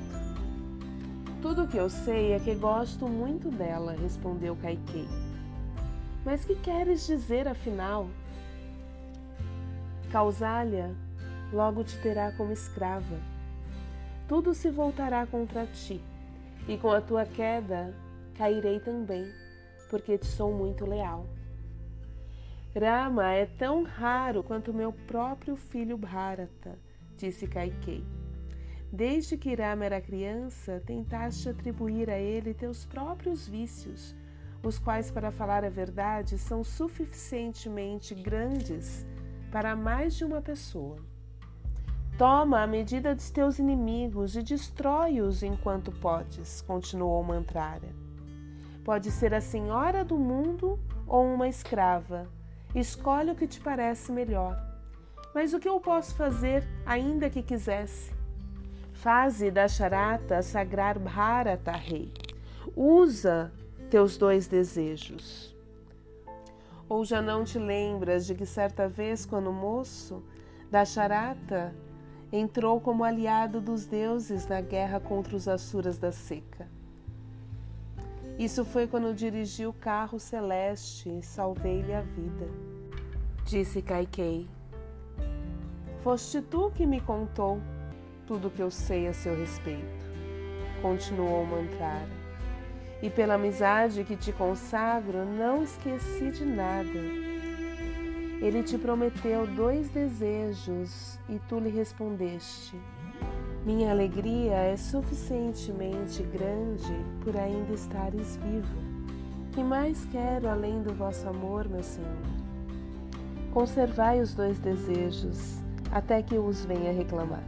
Tudo 1.41 1.63
o 1.63 1.67
que 1.67 1.75
eu 1.75 1.89
sei 1.89 2.31
é 2.31 2.39
que 2.39 2.55
gosto 2.55 3.05
muito 3.05 3.49
dela, 3.49 3.91
respondeu 3.91 4.55
Kaikei. 4.55 5.05
Mas 6.23 6.45
que 6.45 6.55
queres 6.55 7.05
dizer 7.05 7.49
afinal? 7.49 8.07
Causália 10.09 10.95
logo 11.51 11.83
te 11.83 11.97
terá 11.97 12.31
como 12.31 12.53
escrava. 12.53 13.19
Tudo 14.29 14.53
se 14.53 14.69
voltará 14.69 15.27
contra 15.27 15.65
ti, 15.65 16.01
e 16.65 16.77
com 16.77 16.91
a 16.91 17.01
tua 17.01 17.25
queda 17.25 17.93
cairei 18.37 18.79
também, 18.79 19.29
porque 19.89 20.17
te 20.17 20.27
sou 20.27 20.53
muito 20.53 20.85
leal. 20.85 21.25
Rama 22.73 23.29
é 23.33 23.45
tão 23.45 23.83
raro 23.83 24.41
quanto 24.41 24.73
meu 24.73 24.93
próprio 24.93 25.57
filho 25.57 25.97
Bharata, 25.97 26.79
disse 27.17 27.45
Kaikei. 27.45 28.01
Desde 28.89 29.37
que 29.37 29.53
Rama 29.53 29.85
era 29.85 29.99
criança, 29.99 30.81
tentaste 30.85 31.49
atribuir 31.49 32.09
a 32.09 32.17
ele 32.17 32.53
teus 32.53 32.85
próprios 32.85 33.45
vícios, 33.45 34.15
os 34.63 34.79
quais, 34.79 35.11
para 35.11 35.31
falar 35.31 35.65
a 35.65 35.69
verdade, 35.69 36.37
são 36.37 36.63
suficientemente 36.63 38.15
grandes 38.15 39.05
para 39.51 39.75
mais 39.75 40.15
de 40.15 40.23
uma 40.23 40.41
pessoa. 40.41 40.97
Toma 42.17 42.61
a 42.61 42.67
medida 42.67 43.13
dos 43.13 43.29
teus 43.31 43.59
inimigos 43.59 44.37
e 44.37 44.41
destrói-os 44.41 45.43
enquanto 45.43 45.91
podes, 45.91 46.61
continuou 46.61 47.21
Mantrara. 47.21 47.89
Pode 48.85 49.11
ser 49.11 49.33
a 49.33 49.41
senhora 49.41 50.05
do 50.05 50.17
mundo 50.17 50.79
ou 51.05 51.25
uma 51.25 51.49
escrava. 51.49 52.29
Escolhe 52.73 53.31
o 53.31 53.35
que 53.35 53.47
te 53.47 53.59
parece 53.59 54.11
melhor. 54.11 54.57
Mas 55.33 55.53
o 55.53 55.59
que 55.59 55.67
eu 55.67 55.79
posso 55.79 56.15
fazer, 56.15 56.63
ainda 56.85 57.29
que 57.29 57.41
quisesse? 57.43 58.13
Faze 58.93 59.49
da 59.51 59.67
charata 59.67 60.41
sagrar 60.41 60.99
Bharata 60.99 61.71
rei. 61.71 62.13
Usa 62.75 63.51
teus 63.89 64.17
dois 64.17 64.47
desejos. 64.47 65.55
Ou 66.87 67.03
já 67.03 67.21
não 67.21 67.43
te 67.43 67.57
lembras 67.57 68.25
de 68.25 68.35
que 68.35 68.45
certa 68.45 68.87
vez, 68.87 69.25
quando 69.25 69.51
moço, 69.51 70.23
da 70.69 70.85
charata 70.85 71.73
entrou 72.31 72.79
como 72.79 73.03
aliado 73.03 73.59
dos 73.59 73.85
deuses 73.85 74.47
na 74.47 74.61
guerra 74.61 74.99
contra 74.99 75.35
os 75.35 75.47
Asuras 75.47 75.97
da 75.97 76.11
seca? 76.11 76.67
Isso 78.41 78.65
foi 78.65 78.87
quando 78.87 79.13
dirigi 79.13 79.67
o 79.67 79.71
carro 79.71 80.19
celeste 80.19 81.07
e 81.07 81.21
salvei-lhe 81.21 81.93
a 81.93 82.01
vida. 82.01 82.47
Disse 83.45 83.83
Kaikei. 83.83 84.49
Foste 86.01 86.41
tu 86.41 86.71
que 86.71 86.83
me 86.83 86.99
contou 86.99 87.61
tudo 88.25 88.47
o 88.47 88.49
que 88.49 88.63
eu 88.63 88.71
sei 88.71 89.07
a 89.07 89.13
seu 89.13 89.37
respeito. 89.37 90.07
Continuou 90.81 91.45
Mantrara. 91.45 92.09
E 92.99 93.11
pela 93.11 93.35
amizade 93.35 94.03
que 94.03 94.15
te 94.15 94.33
consagro, 94.33 95.23
não 95.23 95.61
esqueci 95.61 96.31
de 96.31 96.43
nada. 96.43 96.99
Ele 98.41 98.63
te 98.63 98.75
prometeu 98.75 99.45
dois 99.45 99.87
desejos 99.91 101.19
e 101.29 101.37
tu 101.47 101.59
lhe 101.59 101.69
respondeste: 101.69 102.75
minha 103.65 103.91
alegria 103.91 104.55
é 104.55 104.75
suficientemente 104.75 106.23
grande 106.23 106.93
por 107.23 107.37
ainda 107.37 107.73
estares 107.73 108.37
vivo. 108.37 108.91
Que 109.51 109.61
mais 109.61 110.03
quero 110.05 110.49
além 110.49 110.81
do 110.81 110.93
vosso 110.93 111.27
amor, 111.27 111.69
meu 111.69 111.83
Senhor? 111.83 112.09
Conservai 113.53 114.19
os 114.19 114.33
dois 114.33 114.57
desejos 114.57 115.61
até 115.91 116.23
que 116.23 116.35
os 116.35 116.65
venha 116.65 116.91
reclamar. 116.91 117.43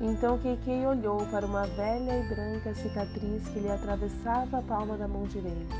Então 0.00 0.36
Kekei 0.38 0.84
olhou 0.84 1.24
para 1.30 1.46
uma 1.46 1.62
velha 1.62 2.18
e 2.18 2.28
branca 2.28 2.74
cicatriz 2.74 3.48
que 3.48 3.60
lhe 3.60 3.70
atravessava 3.70 4.58
a 4.58 4.62
palma 4.62 4.98
da 4.98 5.08
mão 5.08 5.22
direita. 5.22 5.74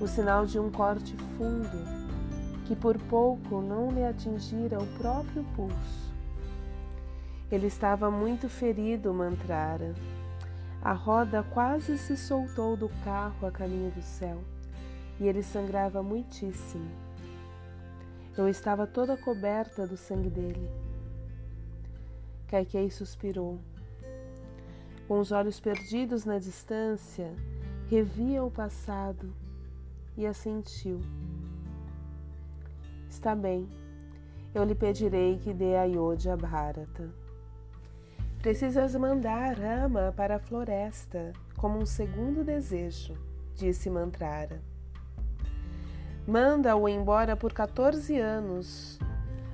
O 0.00 0.08
sinal 0.08 0.44
de 0.46 0.58
um 0.58 0.70
corte 0.70 1.14
fundo 1.36 2.02
que 2.64 2.74
por 2.74 2.98
pouco 3.02 3.60
não 3.60 3.90
lhe 3.90 4.04
atingira 4.04 4.78
o 4.78 4.86
próprio 4.98 5.44
pulso. 5.54 6.01
Ele 7.52 7.66
estava 7.66 8.10
muito 8.10 8.48
ferido, 8.48 9.12
Mantrara. 9.12 9.92
A 10.80 10.94
roda 10.94 11.42
quase 11.42 11.98
se 11.98 12.16
soltou 12.16 12.78
do 12.78 12.88
carro 13.04 13.46
a 13.46 13.50
caminho 13.50 13.90
do 13.90 14.00
céu 14.00 14.42
e 15.20 15.28
ele 15.28 15.42
sangrava 15.42 16.02
muitíssimo. 16.02 16.90
Eu 18.38 18.48
estava 18.48 18.86
toda 18.86 19.18
coberta 19.18 19.86
do 19.86 19.98
sangue 19.98 20.30
dele. 20.30 20.66
Kaikei 22.48 22.90
suspirou. 22.90 23.60
Com 25.06 25.20
os 25.20 25.30
olhos 25.30 25.60
perdidos 25.60 26.24
na 26.24 26.38
distância, 26.38 27.30
revia 27.90 28.42
o 28.42 28.50
passado 28.50 29.30
e 30.16 30.26
assentiu. 30.26 31.00
Está 33.10 33.34
bem, 33.34 33.68
eu 34.54 34.64
lhe 34.64 34.74
pedirei 34.74 35.38
que 35.38 35.52
dê 35.52 35.76
a 35.76 35.84
Yodha 35.84 36.34
Bharata. 36.34 37.21
Precisas 38.42 38.96
mandar 38.96 39.56
Rama 39.56 40.12
para 40.16 40.34
a 40.34 40.38
floresta 40.40 41.32
como 41.56 41.78
um 41.78 41.86
segundo 41.86 42.42
desejo, 42.42 43.14
disse 43.54 43.88
Mantrara. 43.88 44.60
Manda-o 46.26 46.88
embora 46.88 47.36
por 47.36 47.52
14 47.52 48.18
anos, 48.18 48.98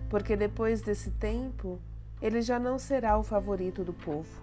porque 0.08 0.34
depois 0.34 0.80
desse 0.80 1.10
tempo 1.10 1.78
ele 2.22 2.40
já 2.40 2.58
não 2.58 2.78
será 2.78 3.18
o 3.18 3.22
favorito 3.22 3.84
do 3.84 3.92
povo. 3.92 4.40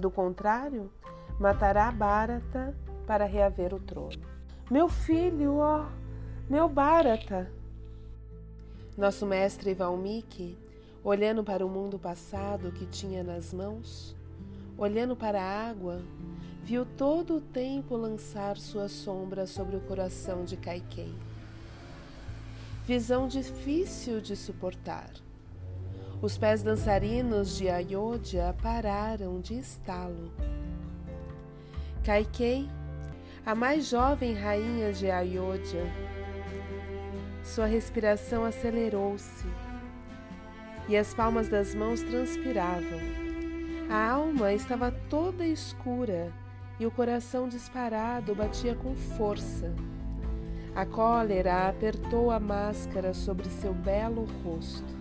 Do 0.00 0.10
contrário, 0.10 0.90
matará 1.38 1.92
Bharata 1.92 2.74
para 3.06 3.24
reaver 3.24 3.72
o 3.72 3.78
trono. 3.78 4.20
Meu 4.68 4.88
filho, 4.88 5.58
ó, 5.58 5.86
meu 6.48 6.68
Bharata! 6.68 7.48
Nosso 8.98 9.24
mestre 9.24 9.74
Valmiki 9.74 10.58
olhando 11.02 11.42
para 11.42 11.64
o 11.64 11.68
mundo 11.68 11.98
passado 11.98 12.72
que 12.72 12.86
tinha 12.86 13.24
nas 13.24 13.52
mãos, 13.52 14.14
olhando 14.76 15.16
para 15.16 15.40
a 15.40 15.68
água, 15.68 16.02
viu 16.62 16.84
todo 16.84 17.36
o 17.36 17.40
tempo 17.40 17.96
lançar 17.96 18.56
sua 18.58 18.88
sombra 18.88 19.46
sobre 19.46 19.76
o 19.76 19.80
coração 19.80 20.44
de 20.44 20.56
Kaikei. 20.56 21.14
Visão 22.86 23.28
difícil 23.28 24.20
de 24.20 24.36
suportar. 24.36 25.10
Os 26.20 26.36
pés 26.36 26.62
dançarinos 26.62 27.56
de 27.56 27.68
Ayodhya 27.68 28.54
pararam 28.62 29.40
de 29.40 29.58
estalo. 29.58 30.30
Kaikei, 32.04 32.68
a 33.44 33.54
mais 33.54 33.88
jovem 33.88 34.34
rainha 34.34 34.92
de 34.92 35.10
Ayodhya, 35.10 35.84
sua 37.42 37.64
respiração 37.64 38.44
acelerou-se 38.44 39.46
e 40.88 40.96
as 40.96 41.14
palmas 41.14 41.48
das 41.48 41.74
mãos 41.74 42.02
transpiravam. 42.02 42.98
A 43.88 44.10
alma 44.10 44.52
estava 44.52 44.90
toda 45.08 45.44
escura 45.44 46.32
e 46.78 46.86
o 46.86 46.90
coração 46.90 47.48
disparado 47.48 48.34
batia 48.34 48.74
com 48.74 48.94
força. 48.94 49.74
A 50.74 50.86
cólera 50.86 51.68
apertou 51.68 52.30
a 52.30 52.38
máscara 52.38 53.12
sobre 53.12 53.48
seu 53.50 53.74
belo 53.74 54.26
rosto. 54.44 55.00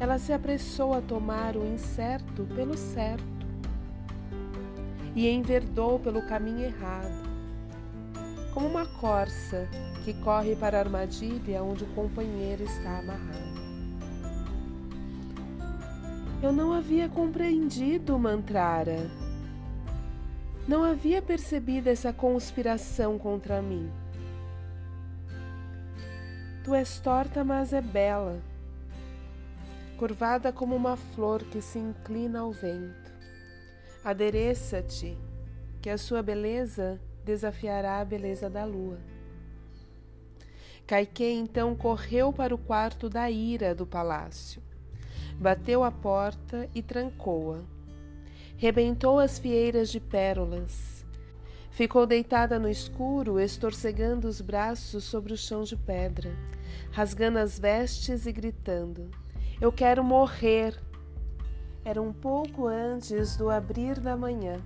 Ela 0.00 0.18
se 0.18 0.32
apressou 0.32 0.94
a 0.94 1.00
tomar 1.00 1.56
o 1.56 1.64
incerto 1.64 2.46
pelo 2.54 2.76
certo 2.76 3.24
e 5.14 5.28
enverdou 5.28 5.98
pelo 5.98 6.26
caminho 6.26 6.64
errado, 6.64 7.27
como 8.58 8.70
uma 8.70 8.86
corça 8.86 9.68
que 10.04 10.12
corre 10.12 10.56
para 10.56 10.78
a 10.78 10.80
armadilha 10.80 11.62
onde 11.62 11.84
o 11.84 11.94
companheiro 11.94 12.64
está 12.64 12.98
amarrado. 12.98 13.56
Eu 16.42 16.52
não 16.52 16.72
havia 16.72 17.08
compreendido, 17.08 18.18
Mantrara. 18.18 19.08
Não 20.66 20.82
havia 20.82 21.22
percebido 21.22 21.86
essa 21.86 22.12
conspiração 22.12 23.16
contra 23.16 23.62
mim. 23.62 23.88
Tu 26.64 26.74
és 26.74 26.98
torta, 26.98 27.44
mas 27.44 27.72
é 27.72 27.80
bela, 27.80 28.42
curvada 29.96 30.52
como 30.52 30.74
uma 30.74 30.96
flor 30.96 31.44
que 31.44 31.62
se 31.62 31.78
inclina 31.78 32.40
ao 32.40 32.50
vento. 32.50 33.12
Adereça-te, 34.04 35.16
que 35.80 35.88
a 35.88 35.96
sua 35.96 36.24
beleza 36.24 37.00
desafiará 37.28 38.00
a 38.00 38.04
beleza 38.06 38.48
da 38.48 38.64
lua. 38.64 38.98
Caiquê 40.86 41.30
então 41.30 41.76
correu 41.76 42.32
para 42.32 42.54
o 42.54 42.58
quarto 42.58 43.10
da 43.10 43.30
ira 43.30 43.74
do 43.74 43.86
palácio. 43.86 44.62
Bateu 45.38 45.84
a 45.84 45.90
porta 45.90 46.70
e 46.74 46.80
trancou-a. 46.80 47.60
Rebentou 48.56 49.18
as 49.18 49.38
fieiras 49.38 49.90
de 49.90 50.00
pérolas. 50.00 51.04
Ficou 51.70 52.06
deitada 52.06 52.58
no 52.58 52.68
escuro, 52.68 53.38
estorcegando 53.38 54.26
os 54.26 54.40
braços 54.40 55.04
sobre 55.04 55.34
o 55.34 55.36
chão 55.36 55.62
de 55.64 55.76
pedra, 55.76 56.34
rasgando 56.90 57.38
as 57.38 57.58
vestes 57.58 58.24
e 58.24 58.32
gritando: 58.32 59.10
Eu 59.60 59.70
quero 59.70 60.02
morrer! 60.02 60.74
Era 61.84 62.00
um 62.00 62.12
pouco 62.12 62.66
antes 62.66 63.36
do 63.36 63.50
abrir 63.50 64.00
da 64.00 64.16
manhã. 64.16 64.56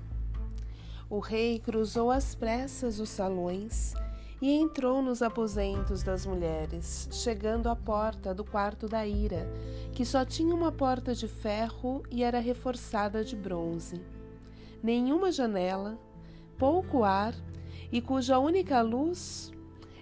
O 1.12 1.18
rei 1.18 1.59
cruzou 1.59 2.11
às 2.11 2.35
pressas 2.35 2.98
os 2.98 3.11
salões 3.11 3.92
e 4.40 4.51
entrou 4.51 5.03
nos 5.03 5.20
aposentos 5.20 6.03
das 6.03 6.25
mulheres, 6.25 7.07
chegando 7.12 7.68
à 7.68 7.77
porta 7.77 8.35
do 8.35 8.42
quarto 8.42 8.88
da 8.88 9.07
ira, 9.07 9.46
que 9.92 10.07
só 10.07 10.25
tinha 10.25 10.55
uma 10.55 10.72
porta 10.72 11.14
de 11.14 11.29
ferro 11.29 12.03
e 12.11 12.25
era 12.25 12.38
reforçada 12.38 13.22
de 13.22 13.37
bronze. 13.37 14.01
Nenhuma 14.83 15.31
janela, 15.31 15.98
pouco 16.57 17.05
ar 17.05 17.35
e 17.92 18.01
cuja 18.01 18.38
única 18.38 18.81
luz 18.81 19.53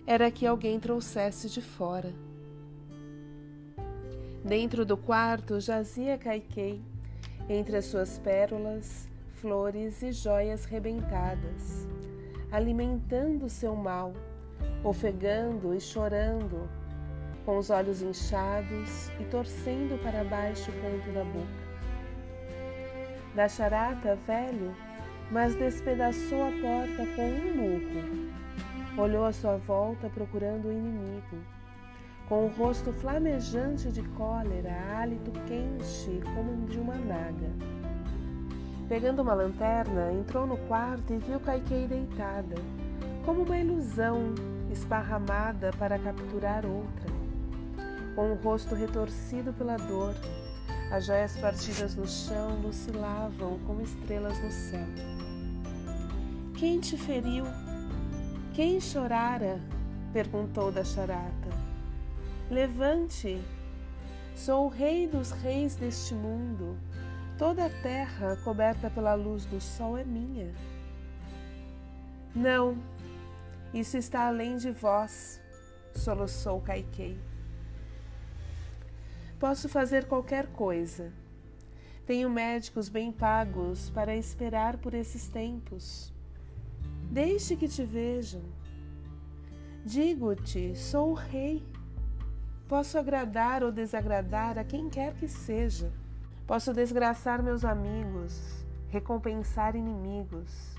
era 0.06 0.30
que 0.30 0.46
alguém 0.46 0.78
trouxesse 0.78 1.50
de 1.50 1.60
fora. 1.60 2.14
Dentro 4.44 4.84
do 4.84 4.96
quarto 4.96 5.58
jazia 5.58 6.16
Caiquei, 6.16 6.80
entre 7.48 7.78
as 7.78 7.86
suas 7.86 8.16
pérolas, 8.16 9.09
flores 9.40 10.02
e 10.02 10.12
joias 10.12 10.64
rebentadas, 10.64 11.86
alimentando 12.50 13.48
seu 13.48 13.74
mal 13.74 14.12
ofegando 14.82 15.74
e 15.74 15.80
chorando, 15.80 16.68
com 17.44 17.58
os 17.58 17.70
olhos 17.70 18.02
inchados 18.02 19.10
e 19.20 19.24
torcendo 19.24 20.00
para 20.02 20.24
baixo 20.24 20.70
o 20.70 20.74
canto 20.74 21.12
da 21.12 21.24
boca. 21.24 21.70
Da 23.34 23.48
charata, 23.48 24.16
velho, 24.26 24.74
mas 25.30 25.54
despedaçou 25.54 26.42
a 26.42 26.50
porta 26.50 27.06
com 27.14 27.28
um 27.28 27.56
murro. 27.56 28.30
Olhou 28.96 29.24
à 29.24 29.32
sua 29.32 29.56
volta 29.56 30.08
procurando 30.08 30.68
o 30.68 30.72
inimigo. 30.72 31.38
Com 32.28 32.46
o 32.46 32.48
rosto 32.48 32.92
flamejante 32.92 33.90
de 33.90 34.02
cólera, 34.10 34.72
hálito 34.92 35.32
quente 35.46 36.20
como 36.34 36.66
de 36.66 36.78
uma 36.78 36.94
naga. 36.94 37.50
Pegando 38.90 39.22
uma 39.22 39.34
lanterna, 39.34 40.12
entrou 40.12 40.48
no 40.48 40.56
quarto 40.66 41.12
e 41.12 41.18
viu 41.18 41.38
Kaikei 41.38 41.86
deitada, 41.86 42.56
como 43.24 43.44
uma 43.44 43.56
ilusão 43.56 44.34
esparramada 44.68 45.70
para 45.78 45.96
capturar 45.96 46.66
outra. 46.66 47.08
Com 48.16 48.32
o 48.32 48.34
rosto 48.34 48.74
retorcido 48.74 49.52
pela 49.52 49.76
dor, 49.76 50.12
As 50.90 51.06
joias 51.06 51.36
partidas 51.36 51.94
no 51.94 52.04
chão 52.04 52.60
lucilavam 52.60 53.60
como 53.64 53.80
estrelas 53.80 54.36
no 54.42 54.50
céu. 54.50 54.86
Quem 56.58 56.80
te 56.80 56.96
feriu? 56.96 57.44
Quem 58.54 58.80
chorara? 58.80 59.60
perguntou 60.12 60.72
da 60.72 60.82
charata. 60.82 61.48
Levante, 62.50 63.40
sou 64.34 64.66
o 64.66 64.68
rei 64.68 65.06
dos 65.06 65.30
reis 65.30 65.76
deste 65.76 66.12
mundo. 66.12 66.76
Toda 67.40 67.64
a 67.64 67.70
terra 67.70 68.36
coberta 68.44 68.90
pela 68.90 69.14
luz 69.14 69.46
do 69.46 69.62
sol 69.62 69.96
é 69.96 70.04
minha. 70.04 70.52
Não, 72.34 72.76
isso 73.72 73.96
está 73.96 74.28
além 74.28 74.58
de 74.58 74.70
vós, 74.70 75.40
soluçou 75.94 76.60
Caiquei. 76.60 77.18
Posso 79.38 79.70
fazer 79.70 80.04
qualquer 80.04 80.48
coisa. 80.48 81.14
Tenho 82.04 82.28
médicos 82.28 82.90
bem 82.90 83.10
pagos 83.10 83.88
para 83.88 84.14
esperar 84.14 84.76
por 84.76 84.92
esses 84.92 85.26
tempos. 85.26 86.12
Deixe 87.10 87.56
que 87.56 87.68
te 87.68 87.86
vejam. 87.86 88.42
Digo-te, 89.82 90.76
sou 90.76 91.12
o 91.12 91.14
rei. 91.14 91.64
Posso 92.68 92.98
agradar 92.98 93.62
ou 93.62 93.72
desagradar 93.72 94.58
a 94.58 94.62
quem 94.62 94.90
quer 94.90 95.14
que 95.14 95.26
seja. 95.26 95.90
Posso 96.50 96.74
desgraçar 96.74 97.40
meus 97.44 97.64
amigos, 97.64 98.66
recompensar 98.88 99.76
inimigos, 99.76 100.74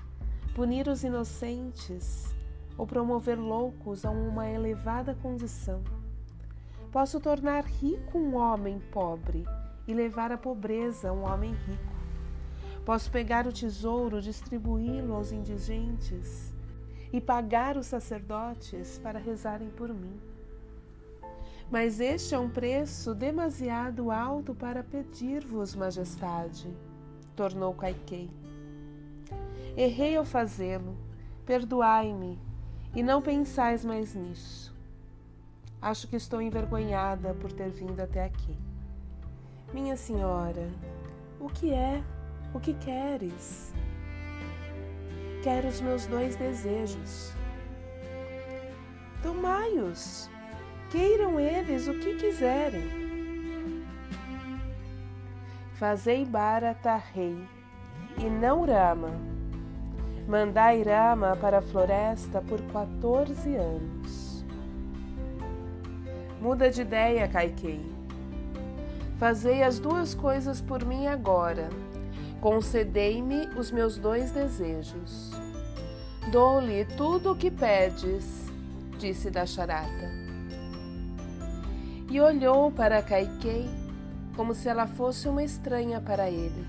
punir 0.54 0.86
os 0.86 1.02
inocentes 1.02 2.36
ou 2.76 2.86
promover 2.86 3.38
loucos 3.38 4.04
a 4.04 4.10
uma 4.10 4.46
elevada 4.50 5.14
condição. 5.14 5.82
Posso 6.90 7.18
tornar 7.18 7.64
rico 7.64 8.18
um 8.18 8.36
homem 8.36 8.80
pobre 8.92 9.46
e 9.88 9.94
levar 9.94 10.30
à 10.30 10.36
pobreza 10.36 11.10
um 11.10 11.22
homem 11.22 11.54
rico. 11.54 11.94
Posso 12.84 13.10
pegar 13.10 13.46
o 13.46 13.52
tesouro, 13.52 14.20
distribuí-lo 14.20 15.14
aos 15.14 15.32
indigentes 15.32 16.54
e 17.10 17.18
pagar 17.18 17.78
os 17.78 17.86
sacerdotes 17.86 18.98
para 18.98 19.18
rezarem 19.18 19.70
por 19.70 19.88
mim. 19.88 20.31
Mas 21.72 22.00
este 22.00 22.34
é 22.34 22.38
um 22.38 22.50
preço 22.50 23.14
demasiado 23.14 24.10
alto 24.10 24.54
para 24.54 24.84
pedir-vos, 24.84 25.74
majestade, 25.74 26.68
tornou 27.34 27.72
Caiquei. 27.72 28.30
Errei 29.74 30.14
ao 30.14 30.24
fazê-lo, 30.26 30.94
perdoai-me 31.46 32.38
e 32.94 33.02
não 33.02 33.22
pensais 33.22 33.86
mais 33.86 34.14
nisso. 34.14 34.76
Acho 35.80 36.06
que 36.08 36.16
estou 36.16 36.42
envergonhada 36.42 37.32
por 37.32 37.50
ter 37.50 37.70
vindo 37.70 37.98
até 38.00 38.26
aqui. 38.26 38.54
Minha 39.72 39.96
senhora, 39.96 40.68
o 41.40 41.48
que 41.48 41.72
é? 41.72 42.04
O 42.52 42.60
que 42.60 42.74
queres? 42.74 43.72
Quero 45.42 45.68
os 45.68 45.80
meus 45.80 46.04
dois 46.04 46.36
desejos. 46.36 47.32
Tomai-os, 49.22 50.28
queiram 50.92 51.40
eles 51.40 51.88
o 51.88 51.94
que 51.94 52.14
quiserem. 52.14 52.84
Fazei 55.74 56.24
Bharata 56.24 57.02
rei, 57.12 57.36
e 58.18 58.30
não 58.30 58.64
Rama. 58.64 59.10
Mandai 60.28 60.82
Rama 60.82 61.36
para 61.36 61.58
a 61.58 61.62
floresta 61.62 62.40
por 62.40 62.60
14 62.70 63.56
anos. 63.56 64.44
Muda 66.40 66.70
de 66.70 66.82
ideia, 66.82 67.26
Kaikei. 67.26 67.80
Fazei 69.18 69.64
as 69.64 69.80
duas 69.80 70.14
coisas 70.14 70.60
por 70.60 70.84
mim 70.84 71.08
agora 71.08 71.68
Concedei-me 72.42 73.46
os 73.56 73.70
meus 73.70 73.96
dois 73.96 74.32
desejos. 74.32 75.30
Dou-lhe 76.32 76.84
tudo 76.96 77.30
o 77.30 77.36
que 77.36 77.52
pedes, 77.52 78.50
disse 78.98 79.30
Dasharata. 79.30 80.21
E 82.12 82.20
olhou 82.20 82.70
para 82.70 83.00
Kaikei 83.00 83.66
como 84.36 84.54
se 84.54 84.68
ela 84.68 84.86
fosse 84.86 85.26
uma 85.26 85.42
estranha 85.42 85.98
para 85.98 86.28
ele. 86.28 86.66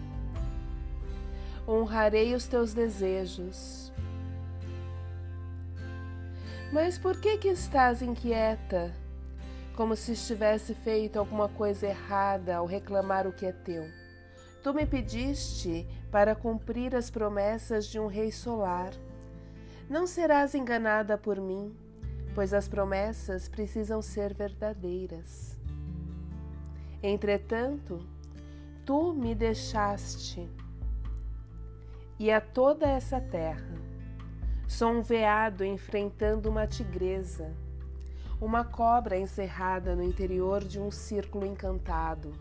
Honrarei 1.68 2.34
os 2.34 2.48
teus 2.48 2.74
desejos. 2.74 3.92
Mas 6.72 6.98
por 6.98 7.20
que 7.20 7.38
que 7.38 7.50
estás 7.50 8.02
inquieta, 8.02 8.94
como 9.76 9.98
se 9.98 10.14
estivesse 10.14 10.74
feito 10.74 11.20
alguma 11.20 11.50
coisa 11.50 11.88
errada 11.88 12.56
ao 12.56 12.66
reclamar 12.66 13.28
o 13.28 13.34
que 13.34 13.46
é 13.46 13.52
teu? 13.52 13.84
Tu 14.64 14.74
me 14.74 14.86
pediste 14.86 15.86
para 16.10 16.36
cumprir 16.36 16.96
as 16.96 17.10
promessas 17.10 17.88
de 17.88 18.00
um 18.00 18.08
rei 18.08 18.32
solar. 18.32 18.94
Não 19.90 20.08
serás 20.08 20.56
enganada 20.56 21.18
por 21.18 21.36
mim, 21.42 21.76
pois 22.34 22.54
as 22.54 22.68
promessas 22.68 23.48
precisam 23.48 24.02
ser 24.02 24.34
verdadeiras. 24.34 25.58
Entretanto, 27.02 28.00
tu 28.86 29.14
me 29.14 29.36
deixaste, 29.36 30.50
e 32.20 32.32
a 32.32 32.40
toda 32.40 32.88
essa 32.88 33.20
terra 33.20 33.76
sou 34.68 34.92
um 34.92 35.02
veado 35.02 35.66
enfrentando 35.66 36.50
uma 36.50 36.66
tigresa, 36.66 37.54
uma 38.40 38.64
cobra 38.64 39.18
encerrada 39.18 39.96
no 39.96 40.04
interior 40.04 40.64
de 40.64 40.80
um 40.80 40.90
círculo 40.90 41.46
encantado 41.46 42.32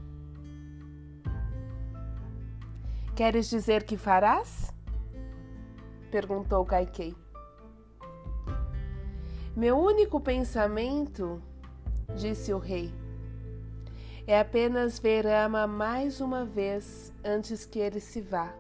Queres 3.15 3.51
dizer 3.51 3.85
que 3.85 3.99
farás? 3.99 4.73
perguntou 6.11 6.65
Kaikei. 6.65 7.15
Meu 9.57 9.79
único 9.79 10.21
pensamento, 10.21 11.43
disse 12.17 12.53
o 12.53 12.59
rei, 12.59 12.93
é 14.27 14.39
apenas 14.39 14.99
ver 14.99 15.27
Ama 15.27 15.67
mais 15.67 16.21
uma 16.21 16.45
vez 16.45 17.13
antes 17.25 17.67
que 17.67 17.79
ele 17.79 18.01
se 18.01 18.21
vá, 18.21 18.53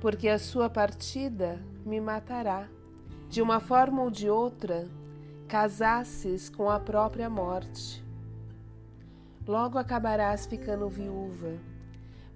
porque 0.00 0.28
a 0.28 0.38
sua 0.38 0.70
partida 0.70 1.60
me 1.84 2.00
matará, 2.00 2.68
de 3.28 3.42
uma 3.42 3.60
forma 3.60 4.02
ou 4.02 4.10
de 4.10 4.30
outra, 4.30 4.88
casasses 5.46 6.48
com 6.48 6.70
a 6.70 6.80
própria 6.80 7.28
morte. 7.28 8.04
Logo 9.46 9.78
acabarás 9.78 10.46
ficando 10.46 10.88
viúva 10.88 11.58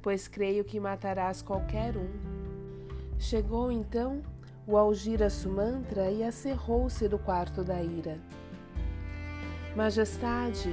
pois 0.02 0.26
creio 0.26 0.64
que 0.64 0.80
matarás 0.80 1.40
qualquer 1.40 1.96
um. 1.96 2.08
Chegou 3.18 3.70
então 3.70 4.20
o 4.66 4.76
Algira 4.76 5.28
Sumantra 5.28 6.10
e 6.10 6.22
acerrou-se 6.22 7.08
do 7.08 7.18
quarto 7.18 7.64
da 7.64 7.82
ira. 7.82 8.18
Majestade, 9.74 10.70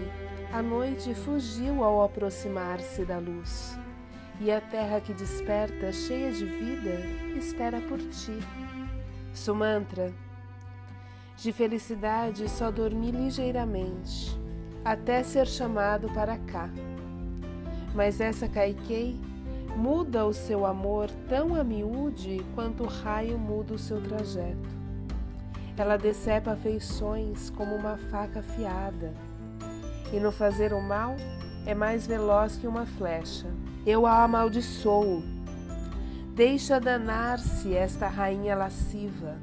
a 0.52 0.62
noite 0.62 1.14
fugiu 1.14 1.84
ao 1.84 2.04
aproximar-se 2.04 3.06
da 3.06 3.18
luz, 3.18 3.78
e 4.40 4.52
a 4.52 4.62
terra 4.62 5.00
que 5.00 5.14
desperta, 5.14 5.92
cheia 5.92 6.32
de 6.32 6.46
vida, 6.46 7.00
espera 7.38 7.82
por 7.82 8.00
ti. 8.00 8.40
Sumantra, 9.34 10.14
de 11.38 11.52
felicidade 11.52 12.50
só 12.50 12.70
dormi 12.70 13.12
ligeiramente, 13.12 14.38
até 14.84 15.24
ser 15.24 15.48
chamado 15.48 16.10
para 16.10 16.38
cá 16.38 16.70
mas 17.94 18.22
essa 18.22 18.48
Kaikei 18.48 19.20
muda 19.80 20.26
o 20.26 20.34
seu 20.34 20.66
amor 20.66 21.10
tão 21.30 21.56
a 21.56 21.64
miúde 21.64 22.46
quanto 22.54 22.84
o 22.84 22.88
raio 22.88 23.40
muda 23.40 23.76
o 23.76 23.80
seu 23.80 24.02
trajeto. 24.02 24.78
Ela 25.78 25.96
decepa 25.96 26.52
afeições 26.52 27.50
como 27.52 27.74
uma 27.76 27.96
faca 27.96 28.42
afiada, 28.42 29.14
e 30.12 30.20
no 30.20 30.34
fazer 30.34 30.74
o 30.74 30.82
mal 30.82 31.16
é 31.66 31.74
mais 31.74 32.06
veloz 32.06 32.58
que 32.58 32.68
uma 32.68 32.86
flecha. 32.86 33.48
Eu 33.86 34.06
a 34.06 34.22
amaldiçoo. 34.22 35.24
Deixa 36.36 36.78
danar-se 36.78 37.74
esta 37.74 38.10
rainha 38.10 38.58
lasciva. 38.58 39.38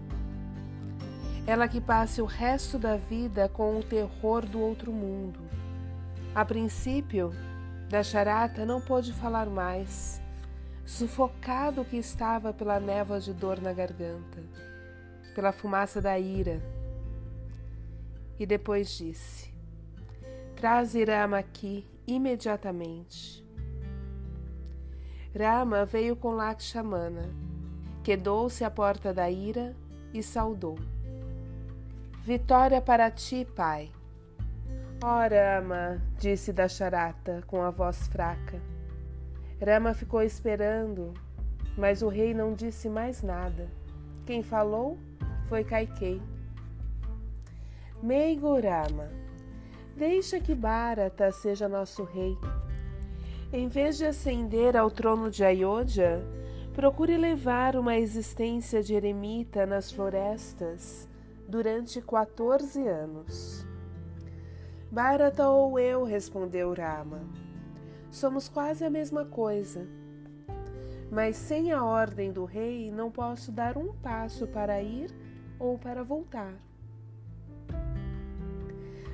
Ela 1.47 1.67
que 1.67 1.81
passe 1.81 2.21
o 2.21 2.27
resto 2.27 2.79
da 2.79 2.97
vida 2.97 3.49
com 3.49 3.79
o 3.79 3.83
terror 3.83 4.45
do 4.45 4.61
outro 4.61 4.93
mundo. 4.93 5.41
A 6.35 6.45
princípio, 6.45 7.33
Dasharata 7.89 8.67
não 8.67 8.83
pôde 8.83 9.15
falar 9.15 9.47
mais, 9.47 10.21
sufocado 10.87 11.85
que 11.85 11.97
estava 11.97 12.53
pela 12.53 12.79
névoa 12.79 13.19
de 13.19 13.35
dor 13.35 13.61
na 13.61 13.73
garganta, 13.73 14.41
pela 15.35 15.51
fumaça 15.51 16.01
da 16.01 16.17
ira. 16.19 16.63
E 18.39 18.47
depois 18.47 18.97
disse: 18.97 19.53
Traze 20.55 21.05
Rama 21.05 21.39
aqui 21.39 21.85
imediatamente. 22.07 23.45
Rama 25.37 25.85
veio 25.85 26.17
com 26.17 26.31
Lakshamana, 26.31 27.29
quedou-se 28.03 28.65
à 28.65 28.71
porta 28.71 29.13
da 29.13 29.29
ira 29.29 29.75
e 30.15 30.23
saudou. 30.23 30.79
Vitória 32.23 32.81
para 32.81 33.11
ti, 33.11 33.47
pai. 33.55 33.91
Ora, 35.03 35.59
ama, 35.59 36.01
disse 36.19 36.53
Dasharata 36.53 37.43
com 37.47 37.63
a 37.63 37.71
voz 37.71 38.09
fraca. 38.09 38.76
Rama 39.65 39.95
ficou 39.95 40.23
esperando, 40.23 41.15
mas 41.77 42.03
o 42.03 42.09
rei 42.09 42.35
não 42.35 42.53
disse 42.53 42.89
mais 42.89 43.23
nada. 43.23 43.69
Quem 44.27 44.43
falou 44.43 44.99
foi 45.49 45.65
Kaikei. 45.65 46.21
Meigurama, 48.03 49.09
deixa 49.97 50.39
que 50.39 50.55
Bharata 50.55 51.33
seja 51.33 51.69
nosso 51.69 52.05
rei. 52.05 52.37
Em 53.53 53.69
vez 53.69 53.97
de 53.97 54.05
ascender 54.05 54.77
ao 54.77 54.91
trono 54.91 55.31
de 55.31 55.43
Ayodhya, 55.43 56.21
procure 56.75 57.17
levar 57.17 57.77
uma 57.77 57.97
existência 57.97 58.83
de 58.83 58.95
eremita 58.95 59.65
nas 59.65 59.91
florestas 59.91 61.09
durante 61.49 62.03
14 62.03 62.87
anos. 62.87 63.67
Bharata 64.91 65.49
ou 65.49 65.79
eu, 65.79 66.05
respondeu 66.05 66.75
Rama. 66.75 67.46
Somos 68.17 68.49
quase 68.49 68.83
a 68.83 68.89
mesma 68.89 69.27
coisa. 69.27 69.87
Mas 71.13 71.37
sem 71.37 71.71
a 71.71 71.85
ordem 71.85 72.33
do 72.33 72.47
rei 72.47 72.91
não 72.91 73.11
posso 73.11 73.53
dar 73.53 73.77
um 73.77 73.93
passo 73.93 74.47
para 74.47 74.81
ir 74.81 75.15
ou 75.59 75.79
para 75.79 76.03
voltar. 76.03 76.55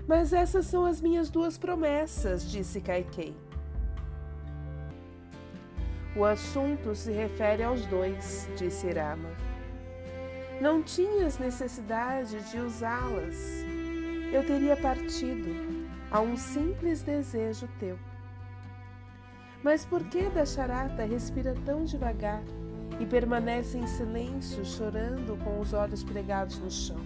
Mas 0.06 0.32
essas 0.32 0.66
são 0.66 0.84
as 0.84 1.00
minhas 1.00 1.30
duas 1.30 1.58
promessas, 1.58 2.48
disse 2.48 2.80
Kaikei. 2.80 3.34
O 6.14 6.24
assunto 6.24 6.94
se 6.94 7.10
refere 7.10 7.64
aos 7.64 7.84
dois, 7.86 8.48
disse 8.56 8.88
Rama. 8.92 9.30
Não 10.60 10.80
tinhas 10.80 11.40
necessidade 11.40 12.40
de 12.52 12.58
usá-las. 12.60 13.64
Eu 14.32 14.46
teria 14.46 14.76
partido 14.76 15.50
a 16.08 16.20
um 16.20 16.36
simples 16.36 17.02
desejo 17.02 17.68
teu. 17.80 17.98
Mas 19.62 19.84
por 19.84 20.02
que 20.04 20.28
Dasharata 20.28 21.04
respira 21.04 21.54
tão 21.64 21.84
devagar 21.84 22.42
e 22.98 23.06
permanece 23.06 23.78
em 23.78 23.86
silêncio, 23.86 24.64
chorando 24.64 25.38
com 25.44 25.60
os 25.60 25.72
olhos 25.72 26.02
pregados 26.02 26.58
no 26.58 26.70
chão? 26.70 27.00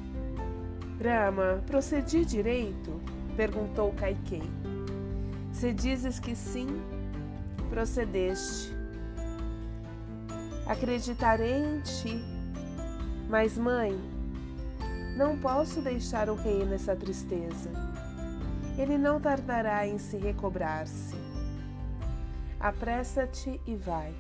Rama, 1.03 1.63
procedi 1.67 2.25
direito? 2.25 3.01
perguntou 3.37 3.93
Kaikei. 3.93 4.51
Se 5.53 5.73
dizes 5.73 6.19
que 6.19 6.35
sim, 6.35 6.81
procedeste. 7.69 8.75
Acreditarei 10.67 11.63
em 11.63 11.81
ti. 11.81 12.25
Mas, 13.29 13.59
mãe, 13.59 13.99
não 15.17 15.39
posso 15.39 15.83
deixar 15.83 16.31
o 16.31 16.35
rei 16.35 16.65
nessa 16.65 16.97
tristeza. 16.97 17.71
Ele 18.79 18.97
não 18.97 19.21
tardará 19.21 19.87
em 19.87 19.99
se 19.99 20.17
recobrar-se. 20.17 21.26
Apressa-te 22.59 23.61
e 23.67 23.77
vai. 23.77 24.15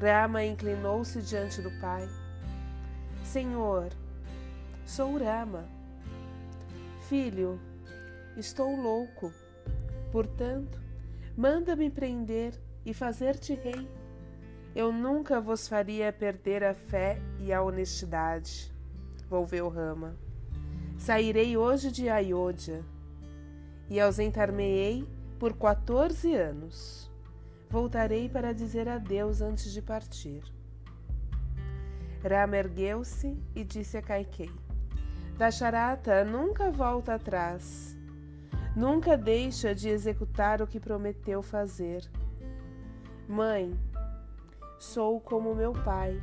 Rama 0.00 0.44
inclinou-se 0.44 1.20
diante 1.22 1.60
do 1.60 1.70
pai. 1.80 2.08
Senhor, 3.22 3.90
sou 4.84 5.18
Rama. 5.18 5.64
Filho, 7.08 7.60
estou 8.36 8.74
louco. 8.74 9.32
Portanto, 10.12 10.80
manda-me 11.36 11.90
prender 11.90 12.52
e 12.84 12.94
fazer-te 12.94 13.54
rei. 13.54 13.88
Eu 14.74 14.92
nunca 14.92 15.40
vos 15.40 15.66
faria 15.66 16.12
perder 16.12 16.62
a 16.62 16.74
fé 16.74 17.18
e 17.38 17.52
a 17.52 17.62
honestidade. 17.62 18.72
Volveu 19.28 19.68
Rama. 19.68 20.16
Sairei 20.98 21.56
hoje 21.56 21.90
de 21.90 22.08
Ayodhya 22.08 22.84
e 23.88 24.00
ausentar-me-ei 24.00 25.06
por 25.38 25.54
quatorze 25.54 26.34
anos. 26.34 27.10
Voltarei 27.68 28.28
para 28.28 28.54
dizer 28.54 28.88
adeus 28.88 29.40
antes 29.40 29.72
de 29.72 29.82
partir. 29.82 30.42
Rama 32.22 32.56
ergueu-se 32.56 33.36
e 33.54 33.64
disse 33.64 33.96
a 33.96 34.02
Kaikei: 34.02 34.50
Dasharata 35.36 36.24
nunca 36.24 36.70
volta 36.70 37.14
atrás. 37.14 37.96
Nunca 38.74 39.16
deixa 39.16 39.74
de 39.74 39.88
executar 39.88 40.60
o 40.60 40.66
que 40.66 40.78
prometeu 40.78 41.42
fazer. 41.42 42.08
Mãe, 43.26 43.78
sou 44.78 45.20
como 45.20 45.54
meu 45.54 45.72
pai. 45.72 46.20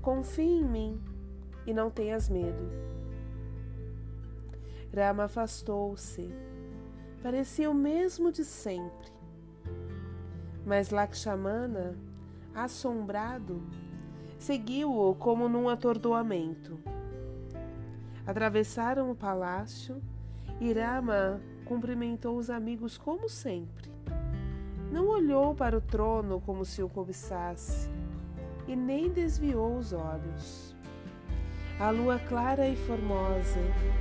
Confie 0.00 0.60
em 0.60 0.64
mim 0.64 1.02
e 1.66 1.74
não 1.74 1.90
tenhas 1.90 2.28
medo. 2.28 2.70
Rama 4.94 5.24
afastou-se. 5.24 6.51
Parecia 7.22 7.70
o 7.70 7.74
mesmo 7.74 8.32
de 8.32 8.44
sempre. 8.44 9.12
Mas 10.66 10.90
Lakshmana, 10.90 11.96
assombrado, 12.52 13.62
seguiu-o 14.38 15.14
como 15.14 15.48
num 15.48 15.68
atordoamento. 15.68 16.80
Atravessaram 18.26 19.10
o 19.10 19.14
palácio 19.14 20.02
e 20.60 20.72
Rama 20.72 21.40
cumprimentou 21.64 22.36
os 22.36 22.50
amigos 22.50 22.98
como 22.98 23.28
sempre. 23.28 23.90
Não 24.90 25.08
olhou 25.08 25.54
para 25.54 25.76
o 25.76 25.80
trono 25.80 26.40
como 26.40 26.64
se 26.64 26.82
o 26.82 26.88
cobiçasse 26.88 27.88
e 28.66 28.76
nem 28.76 29.08
desviou 29.08 29.76
os 29.76 29.92
olhos. 29.92 30.76
A 31.80 31.90
lua 31.90 32.18
clara 32.18 32.68
e 32.68 32.76
formosa 32.76 33.60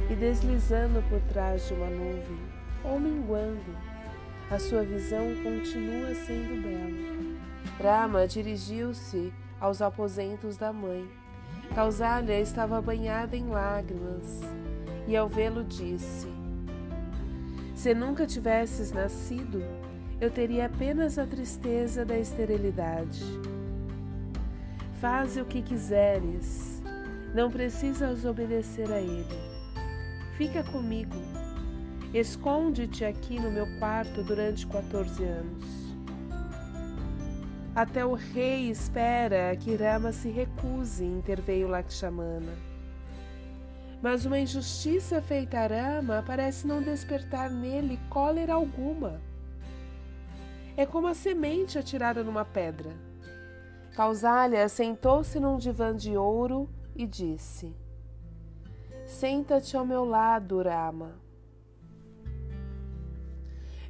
e 0.10 0.16
deslizando 0.16 1.02
por 1.10 1.22
trás 1.22 1.68
de 1.68 1.74
uma 1.74 1.90
nuvem, 1.90 2.51
ou 2.84 3.00
minguando, 3.00 3.76
a 4.50 4.60
sua 4.60 4.84
visão 4.84 5.24
continua 5.44 6.14
sendo 6.14 6.62
bela. 6.62 7.42
Rama 7.82 8.28
dirigiu-se 8.28 9.34
aos 9.60 9.82
aposentos 9.82 10.58
da 10.58 10.74
mãe. 10.74 11.08
Causália 11.74 12.40
estava 12.40 12.82
banhada 12.82 13.38
em 13.38 13.48
lágrimas 13.48 14.42
e, 15.08 15.16
ao 15.16 15.30
vê-lo, 15.30 15.64
disse: 15.64 16.28
Se 17.76 17.94
nunca 17.94 18.28
tivesses 18.28 18.92
nascido, 18.92 19.64
eu 20.20 20.30
teria 20.30 20.66
apenas 20.66 21.18
a 21.18 21.26
tristeza 21.26 22.04
da 22.04 22.18
esterilidade. 22.18 23.24
Faze 25.00 25.42
o 25.42 25.46
que 25.46 25.62
quiseres, 25.62 26.82
não 27.34 27.50
precisas 27.50 28.26
obedecer 28.26 28.92
a 28.92 29.00
ele. 29.00 29.26
Fica 30.38 30.64
comigo. 30.64 31.31
Esconde-te 32.14 33.06
aqui 33.06 33.40
no 33.40 33.52
meu 33.52 33.66
quarto 33.80 34.24
durante 34.24 34.68
14 34.68 35.24
anos. 35.24 35.66
Até 37.74 38.06
o 38.06 38.14
rei 38.14 38.70
espera 38.70 39.56
que 39.56 39.76
Rama 39.76 40.12
se 40.12 40.30
recuse, 40.30 41.06
interveio 41.06 41.68
Lakshmana. 41.68 42.54
Mas 44.02 44.26
uma 44.26 44.40
injustiça 44.40 45.22
feita 45.22 45.60
a 45.60 45.68
Rama 45.68 46.24
parece 46.26 46.68
não 46.68 46.82
despertar 46.82 47.50
nele 47.50 48.00
cólera 48.10 48.54
alguma 48.54 49.22
é 50.82 50.86
como 50.86 51.08
a 51.08 51.14
semente 51.14 51.78
atirada 51.78 52.24
numa 52.24 52.46
pedra. 52.46 52.92
Causália 53.94 54.68
sentou-se 54.70 55.40
num 55.40 55.58
divã 55.58 55.96
de 55.96 56.16
ouro 56.16 56.70
e 56.96 57.06
disse: 57.06 57.76
Senta-te 59.06 59.76
ao 59.76 59.86
meu 59.86 60.06
lado, 60.06 60.62
Rama. 60.62 61.21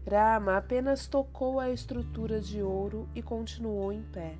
Rama 0.09 0.57
apenas 0.57 1.07
tocou 1.07 1.59
a 1.59 1.69
estrutura 1.69 2.39
de 2.39 2.61
ouro 2.61 3.07
e 3.13 3.21
continuou 3.21 3.91
em 3.93 4.01
pé. 4.01 4.35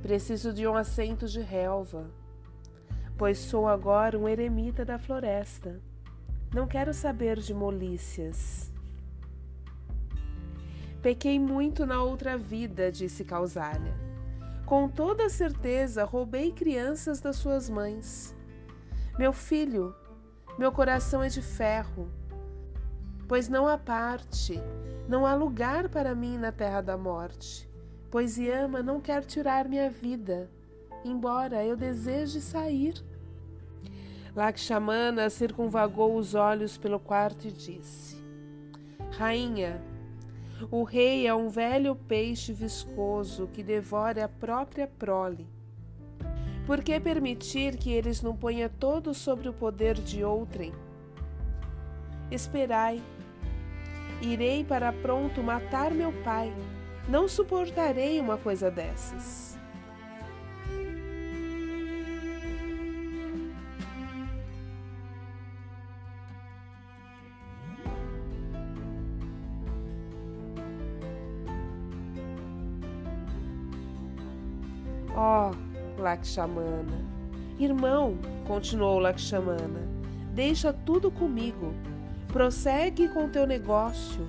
Preciso 0.00 0.52
de 0.52 0.66
um 0.66 0.76
assento 0.76 1.26
de 1.26 1.40
relva, 1.40 2.10
pois 3.16 3.38
sou 3.38 3.66
agora 3.66 4.18
um 4.18 4.28
eremita 4.28 4.84
da 4.84 4.98
floresta. 4.98 5.80
Não 6.54 6.66
quero 6.66 6.94
saber 6.94 7.40
de 7.40 7.52
molícias. 7.52 8.72
Pequei 11.02 11.38
muito 11.38 11.84
na 11.84 12.02
outra 12.02 12.38
vida, 12.38 12.92
disse 12.92 13.24
Causália. 13.24 13.92
Com 14.64 14.88
toda 14.88 15.28
certeza 15.28 16.04
roubei 16.04 16.52
crianças 16.52 17.20
das 17.20 17.36
suas 17.36 17.68
mães. 17.68 18.34
Meu 19.18 19.32
filho, 19.32 19.94
meu 20.58 20.72
coração 20.72 21.22
é 21.22 21.28
de 21.28 21.42
ferro, 21.42 22.08
pois 23.28 23.48
não 23.48 23.66
há 23.66 23.78
parte, 23.78 24.60
não 25.08 25.26
há 25.26 25.34
lugar 25.34 25.88
para 25.88 26.14
mim 26.14 26.38
na 26.38 26.52
terra 26.52 26.80
da 26.80 26.96
morte, 26.96 27.68
pois 28.10 28.38
Yama 28.38 28.82
não 28.82 29.00
quer 29.00 29.24
tirar 29.24 29.68
minha 29.68 29.90
vida, 29.90 30.50
embora 31.04 31.64
eu 31.64 31.76
deseje 31.76 32.40
sair. 32.40 32.94
Lakshmana 34.34 35.30
circunvagou 35.30 36.16
os 36.16 36.34
olhos 36.34 36.76
pelo 36.76 36.98
quarto 36.98 37.46
e 37.46 37.52
disse: 37.52 38.16
Rainha, 39.12 39.80
o 40.70 40.82
rei 40.82 41.26
é 41.26 41.34
um 41.34 41.48
velho 41.48 41.94
peixe 41.94 42.52
viscoso 42.52 43.48
que 43.52 43.62
devora 43.62 44.24
a 44.24 44.28
própria 44.28 44.86
prole. 44.86 45.46
Por 46.66 46.82
que 46.82 46.98
permitir 46.98 47.76
que 47.76 47.92
eles 47.92 48.22
não 48.22 48.34
ponham 48.34 48.70
todos 48.70 49.18
sobre 49.18 49.48
o 49.48 49.52
poder 49.52 49.94
de 49.94 50.24
outrem? 50.24 50.72
Esperai. 52.30 53.02
Irei 54.22 54.64
para 54.64 54.92
pronto 54.92 55.42
matar 55.42 55.90
meu 55.90 56.12
pai. 56.24 56.52
Não 57.08 57.28
suportarei 57.28 58.20
uma 58.20 58.36
coisa 58.38 58.70
dessas. 58.70 59.58
Oh, 75.16 75.52
Lakshmana. 76.00 77.14
Irmão, 77.58 78.18
continuou 78.48 78.98
Lakshmana, 78.98 79.88
deixa 80.32 80.72
tudo 80.72 81.08
comigo. 81.08 81.72
Prossegue 82.34 83.06
com 83.10 83.28
teu 83.28 83.46
negócio. 83.46 84.26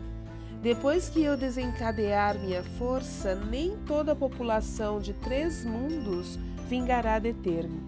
Depois 0.62 1.10
que 1.10 1.24
eu 1.24 1.36
desencadear 1.36 2.38
minha 2.38 2.62
força, 2.78 3.34
nem 3.34 3.76
toda 3.78 4.12
a 4.12 4.16
população 4.16 5.00
de 5.00 5.12
três 5.12 5.66
mundos 5.66 6.38
vingará 6.70 7.18
deter-me. 7.18 7.82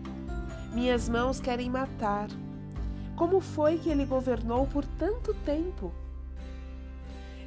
Minhas 0.74 1.08
mãos 1.08 1.40
querem 1.40 1.70
matar. 1.70 2.30
Como 3.16 3.40
foi 3.40 3.78
que 3.78 3.90
ele 3.90 4.06
governou 4.06 4.66
por 4.66 4.84
tanto 4.84 5.36
tempo? 5.46 5.94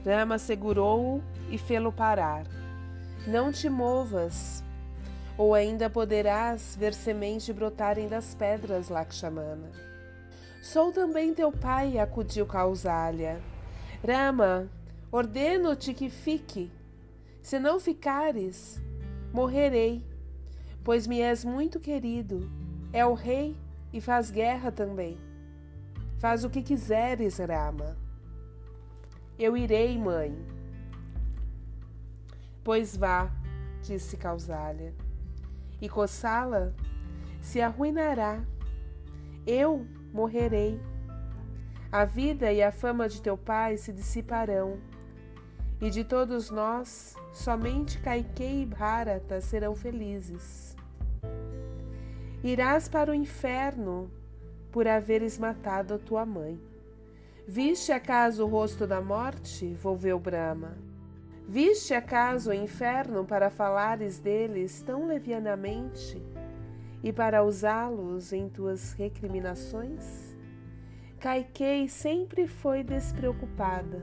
Rama 0.06 0.38
segurou-o 0.38 1.24
e 1.50 1.59
fê-lo 1.59 1.90
parar. 1.90 2.46
Não 3.26 3.50
te 3.50 3.68
movas, 3.68 4.62
ou 5.37 5.56
ainda 5.56 5.90
poderás 5.90 6.76
ver 6.78 6.94
semente 6.94 7.52
brotarem 7.52 8.06
das 8.06 8.33
pedras, 8.33 8.88
Lakshmana. 8.88 9.89
Sou 10.60 10.92
também 10.92 11.32
teu 11.32 11.50
pai, 11.50 11.98
acudiu 11.98 12.44
Kausalya. 12.44 13.40
Rama, 14.06 14.68
ordeno-te 15.10 15.94
que 15.94 16.10
fique. 16.10 16.70
Se 17.42 17.58
não 17.58 17.80
ficares, 17.80 18.78
morrerei, 19.32 20.04
pois 20.84 21.06
me 21.06 21.20
és 21.20 21.44
muito 21.46 21.80
querido. 21.80 22.50
É 22.92 23.06
o 23.06 23.14
rei 23.14 23.56
e 23.90 24.02
faz 24.02 24.30
guerra 24.30 24.70
também. 24.70 25.18
Faz 26.18 26.44
o 26.44 26.50
que 26.50 26.62
quiseres, 26.62 27.38
Rama. 27.38 27.96
Eu 29.38 29.56
irei, 29.56 29.96
mãe. 29.96 30.36
Pois 32.62 32.94
vá, 32.94 33.30
disse 33.82 34.18
Kausalya 34.18 34.92
e 35.80 35.88
coçá-la 35.88 36.74
se 37.40 37.62
arruinará. 37.62 38.44
Eu 39.46 39.86
morrerei. 40.12 40.80
A 41.90 42.04
vida 42.04 42.52
e 42.52 42.62
a 42.62 42.70
fama 42.70 43.08
de 43.08 43.20
teu 43.20 43.36
pai 43.36 43.76
se 43.76 43.92
dissiparão, 43.92 44.78
e 45.80 45.90
de 45.90 46.04
todos 46.04 46.50
nós, 46.50 47.16
somente 47.32 47.98
Kaikei 47.98 48.62
e 48.62 48.66
Bharata 48.66 49.40
serão 49.40 49.74
felizes. 49.74 50.76
Irás 52.44 52.88
para 52.88 53.10
o 53.10 53.14
inferno 53.14 54.10
por 54.70 54.86
haveres 54.86 55.38
matado 55.38 55.94
a 55.94 55.98
tua 55.98 56.24
mãe. 56.24 56.60
Viste 57.46 57.90
acaso 57.90 58.44
o 58.44 58.48
rosto 58.48 58.86
da 58.86 59.00
morte? 59.00 59.74
volveu 59.74 60.18
Brahma. 60.18 60.78
Viste 61.48 61.92
acaso 61.92 62.50
o 62.50 62.54
inferno 62.54 63.24
para 63.24 63.50
falares 63.50 64.20
deles 64.20 64.80
tão 64.82 65.06
levianamente 65.06 66.22
e 67.02 67.12
para 67.12 67.42
usá-los 67.42 68.32
em 68.32 68.48
tuas 68.48 68.92
recriminações? 68.92 70.36
Caiquei 71.18 71.88
sempre 71.88 72.46
foi 72.46 72.82
despreocupada. 72.82 74.02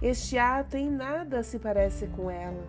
Este 0.00 0.38
ato 0.38 0.76
em 0.76 0.90
nada 0.90 1.42
se 1.42 1.58
parece 1.58 2.06
com 2.06 2.30
ela, 2.30 2.66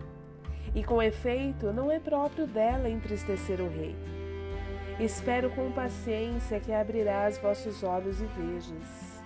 e 0.74 0.82
com 0.82 1.02
efeito 1.02 1.72
não 1.72 1.90
é 1.90 1.98
próprio 1.98 2.46
dela 2.46 2.88
entristecer 2.88 3.60
o 3.60 3.68
rei. 3.68 3.96
Espero 4.98 5.50
com 5.50 5.72
paciência 5.72 6.60
que 6.60 6.72
abrirás 6.72 7.38
vossos 7.38 7.82
olhos 7.82 8.20
e 8.20 8.26
vejas. 8.26 9.22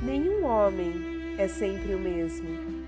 Nenhum 0.00 0.44
homem 0.44 1.36
é 1.38 1.46
sempre 1.46 1.94
o 1.94 1.98
mesmo 1.98 2.86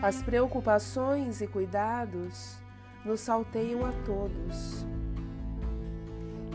as 0.00 0.22
preocupações 0.22 1.40
e 1.40 1.46
cuidados 1.48 2.56
nos 3.04 3.18
salteiam 3.18 3.84
a 3.84 3.90
todos. 4.04 4.86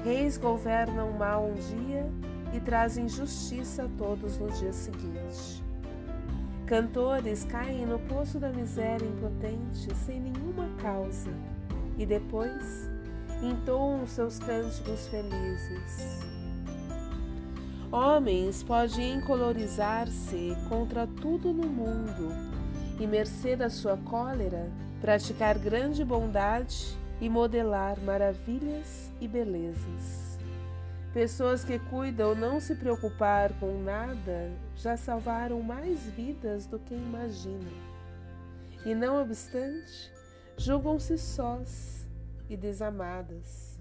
Reis 0.03 0.37
governam 0.37 1.11
mal 1.13 1.45
um 1.45 1.53
dia 1.53 2.11
e 2.53 2.59
trazem 2.59 3.07
justiça 3.07 3.83
a 3.83 3.87
todos 3.97 4.37
no 4.37 4.51
dia 4.51 4.73
seguinte. 4.73 5.63
Cantores 6.65 7.45
caem 7.45 7.85
no 7.85 7.97
poço 7.99 8.37
da 8.37 8.49
miséria 8.49 9.05
impotente 9.05 9.95
sem 10.05 10.19
nenhuma 10.19 10.67
causa 10.81 11.31
e 11.97 12.05
depois 12.05 12.89
entoam 13.41 14.05
seus 14.05 14.39
cânticos 14.39 15.07
felizes. 15.07 16.19
Homens 17.89 18.61
podem 18.61 19.13
encolorizar-se 19.13 20.57
contra 20.67 21.07
tudo 21.07 21.53
no 21.53 21.67
mundo 21.67 22.29
e, 22.99 23.07
mercê 23.07 23.55
da 23.55 23.69
sua 23.69 23.95
cólera, 23.97 24.69
praticar 24.99 25.57
grande 25.57 26.03
bondade 26.03 26.97
e 27.23 27.29
modelar 27.29 27.97
maravilhas 28.01 29.09
e 29.21 29.29
belezas. 29.29 30.38
Pessoas 31.13 31.63
que 31.63 31.79
cuidam 31.79 32.36
não 32.36 32.59
se 32.59 32.75
preocupar 32.75 33.57
com 33.62 33.81
nada 33.81 34.51
já 34.75 34.97
salvaram 34.97 35.62
mais 35.62 36.05
vidas 36.07 36.65
do 36.65 36.77
que 36.77 36.93
imaginam. 36.93 37.71
E 38.86 38.93
não 38.93 39.21
obstante, 39.21 40.12
julgam-se 40.57 41.17
sós 41.17 42.05
e 42.49 42.57
desamadas. 42.57 43.79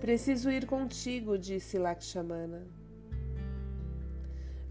Preciso 0.00 0.48
ir 0.48 0.64
contigo, 0.64 1.36
disse 1.36 1.76
Lakshmana. 1.76 2.62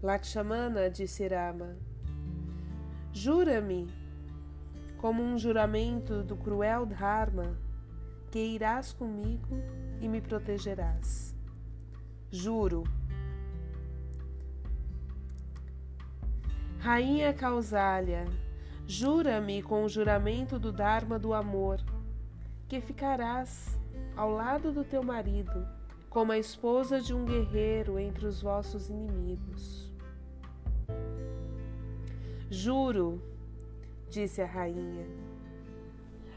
Lakshmana 0.02 0.88
disse 0.88 1.28
Rama 1.28 1.76
Jura-me, 3.12 3.92
como 4.96 5.22
um 5.22 5.36
juramento 5.36 6.22
do 6.22 6.34
cruel 6.34 6.86
Dharma, 6.86 7.62
que 8.34 8.40
irás 8.40 8.92
comigo 8.92 9.62
e 10.00 10.08
me 10.08 10.20
protegerás. 10.20 11.32
Juro. 12.32 12.82
Rainha 16.80 17.32
Causália, 17.32 18.24
jura-me 18.88 19.62
com 19.62 19.84
o 19.84 19.88
juramento 19.88 20.58
do 20.58 20.72
Dharma 20.72 21.16
do 21.16 21.32
amor, 21.32 21.80
que 22.68 22.80
ficarás 22.80 23.78
ao 24.16 24.32
lado 24.32 24.72
do 24.72 24.82
teu 24.82 25.04
marido, 25.04 25.64
como 26.10 26.32
a 26.32 26.36
esposa 26.36 27.00
de 27.00 27.14
um 27.14 27.24
guerreiro 27.24 28.00
entre 28.00 28.26
os 28.26 28.42
vossos 28.42 28.90
inimigos. 28.90 29.94
Juro, 32.50 33.22
disse 34.10 34.42
a 34.42 34.46
rainha, 34.46 35.06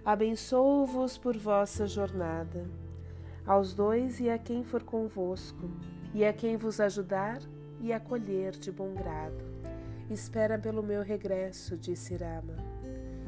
abençoo-vos 0.08 1.18
por 1.18 1.36
vossa 1.36 1.86
jornada, 1.86 2.66
aos 3.46 3.74
dois 3.74 4.22
e 4.22 4.30
a 4.30 4.38
quem 4.38 4.64
for 4.64 4.82
convosco, 4.82 5.70
e 6.14 6.24
a 6.24 6.32
quem 6.32 6.56
vos 6.56 6.80
ajudar 6.80 7.42
e 7.82 7.92
acolher 7.92 8.52
de 8.52 8.72
bom 8.72 8.94
grado. 8.94 9.44
Espera 10.10 10.58
pelo 10.58 10.82
meu 10.82 11.02
regresso, 11.02 11.76
disse 11.76 12.16
Rama. 12.16 12.56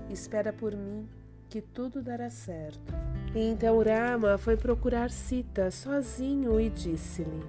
Espera 0.10 0.54
por 0.54 0.74
mim, 0.74 1.06
que 1.50 1.62
tudo 1.62 2.02
dará 2.02 2.30
certo. 2.30 2.94
E 3.36 3.40
então 3.40 3.84
Rama 3.84 4.38
foi 4.38 4.56
procurar 4.56 5.12
Sita 5.12 5.70
sozinho 5.72 6.62
e 6.62 6.70
disse-lhe: 6.70 7.44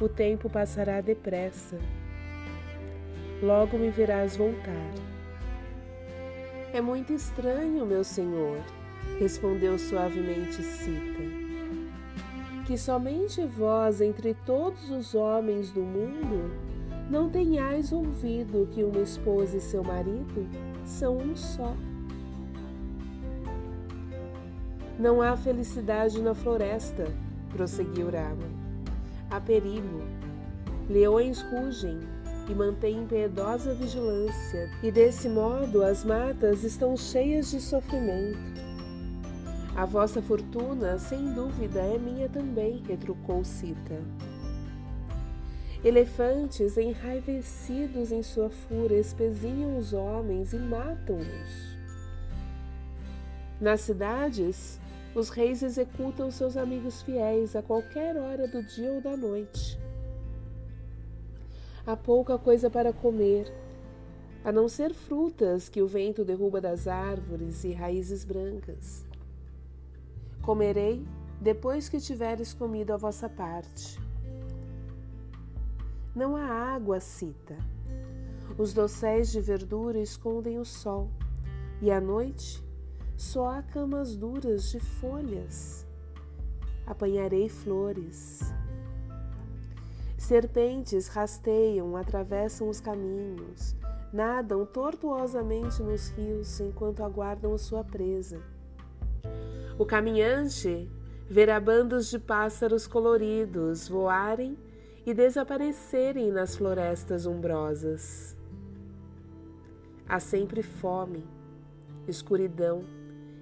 O 0.00 0.08
tempo 0.08 0.48
passará 0.48 1.02
depressa 1.02 1.76
logo 3.42 3.76
me 3.76 3.90
verás 3.90 4.38
voltar. 4.38 5.17
É 6.72 6.82
muito 6.82 7.14
estranho, 7.14 7.86
meu 7.86 8.04
senhor, 8.04 8.58
respondeu 9.18 9.78
suavemente 9.78 10.62
Sita, 10.62 11.22
que 12.66 12.76
somente 12.76 13.42
vós, 13.46 14.02
entre 14.02 14.34
todos 14.44 14.90
os 14.90 15.14
homens 15.14 15.70
do 15.70 15.80
mundo, 15.80 16.50
não 17.10 17.30
tenhais 17.30 17.90
ouvido 17.90 18.68
que 18.70 18.84
uma 18.84 19.00
esposa 19.00 19.56
e 19.56 19.60
seu 19.60 19.82
marido 19.82 20.46
são 20.84 21.16
um 21.16 21.34
só. 21.34 21.74
Não 24.98 25.22
há 25.22 25.34
felicidade 25.36 26.20
na 26.20 26.34
floresta, 26.34 27.06
prosseguiu 27.50 28.10
Rama. 28.10 28.46
Há 29.30 29.40
perigo. 29.40 30.02
Leões 30.88 31.40
rugem, 31.40 31.98
e 32.48 32.54
mantém 32.54 33.02
impiedosa 33.02 33.74
vigilância, 33.74 34.70
e 34.82 34.90
desse 34.90 35.28
modo 35.28 35.82
as 35.82 36.04
matas 36.04 36.64
estão 36.64 36.96
cheias 36.96 37.50
de 37.50 37.60
sofrimento. 37.60 38.38
A 39.76 39.84
vossa 39.84 40.20
fortuna, 40.20 40.98
sem 40.98 41.32
dúvida, 41.32 41.80
é 41.80 41.98
minha 41.98 42.28
também, 42.28 42.82
retrucou 42.88 43.44
Sita. 43.44 44.02
Elefantes 45.84 46.76
enraivecidos 46.76 48.10
em 48.10 48.22
sua 48.22 48.50
fúria 48.50 48.98
espezinham 48.98 49.76
os 49.76 49.92
homens 49.92 50.52
e 50.52 50.58
matam-nos. 50.58 51.78
Nas 53.60 53.82
cidades, 53.82 54.80
os 55.14 55.28
reis 55.28 55.62
executam 55.62 56.30
seus 56.30 56.56
amigos 56.56 57.02
fiéis 57.02 57.54
a 57.54 57.62
qualquer 57.62 58.16
hora 58.16 58.48
do 58.48 58.62
dia 58.62 58.92
ou 58.92 59.00
da 59.00 59.16
noite. 59.16 59.78
Há 61.88 61.96
pouca 61.96 62.36
coisa 62.36 62.68
para 62.68 62.92
comer, 62.92 63.50
a 64.44 64.52
não 64.52 64.68
ser 64.68 64.92
frutas 64.92 65.70
que 65.70 65.80
o 65.80 65.86
vento 65.86 66.22
derruba 66.22 66.60
das 66.60 66.86
árvores 66.86 67.64
e 67.64 67.72
raízes 67.72 68.26
brancas. 68.26 69.06
Comerei 70.42 71.02
depois 71.40 71.88
que 71.88 71.98
tiveres 71.98 72.52
comido 72.52 72.92
a 72.92 72.98
vossa 72.98 73.26
parte. 73.26 73.98
Não 76.14 76.36
há 76.36 76.74
água, 76.74 77.00
cita. 77.00 77.56
Os 78.58 78.74
dosséis 78.74 79.32
de 79.32 79.40
verdura 79.40 79.98
escondem 79.98 80.58
o 80.58 80.66
sol, 80.66 81.08
e 81.80 81.90
à 81.90 82.02
noite 82.02 82.62
só 83.16 83.48
há 83.48 83.62
camas 83.62 84.14
duras 84.14 84.70
de 84.70 84.78
folhas. 84.78 85.86
Apanharei 86.86 87.48
flores. 87.48 88.52
Serpentes 90.18 91.06
rasteiam, 91.06 91.96
atravessam 91.96 92.68
os 92.68 92.80
caminhos, 92.80 93.74
nadam 94.12 94.66
tortuosamente 94.66 95.80
nos 95.80 96.08
rios 96.10 96.58
enquanto 96.60 97.04
aguardam 97.04 97.56
sua 97.56 97.84
presa. 97.84 98.42
O 99.78 99.86
caminhante 99.86 100.90
verá 101.30 101.60
bandos 101.60 102.10
de 102.10 102.18
pássaros 102.18 102.84
coloridos 102.86 103.88
voarem 103.88 104.58
e 105.06 105.14
desaparecerem 105.14 106.32
nas 106.32 106.56
florestas 106.56 107.24
umbrosas. 107.24 108.36
Há 110.06 110.18
sempre 110.18 110.62
fome, 110.62 111.24
escuridão 112.08 112.84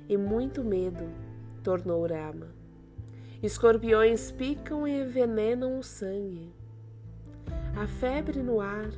e 0.09 0.17
muito 0.17 0.63
medo, 0.63 1.11
tornou 1.65 2.07
Rama. 2.07 2.49
Escorpiões 3.43 4.31
picam 4.31 4.87
e 4.87 5.01
envenenam 5.01 5.79
o 5.79 5.83
sangue. 5.83 6.53
Há 7.79 7.87
febre 7.87 8.43
no 8.43 8.59
ar, 8.59 8.89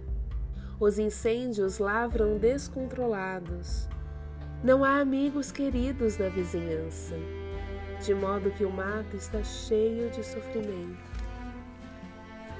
os 0.78 1.00
incêndios 1.00 1.80
lavram 1.80 2.38
descontrolados. 2.38 3.88
Não 4.62 4.84
há 4.84 5.00
amigos 5.00 5.50
queridos 5.50 6.16
na 6.16 6.28
vizinhança, 6.28 7.16
de 8.00 8.14
modo 8.14 8.52
que 8.52 8.64
o 8.64 8.70
mato 8.70 9.16
está 9.16 9.42
cheio 9.42 10.08
de 10.10 10.22
sofrimento. 10.22 10.96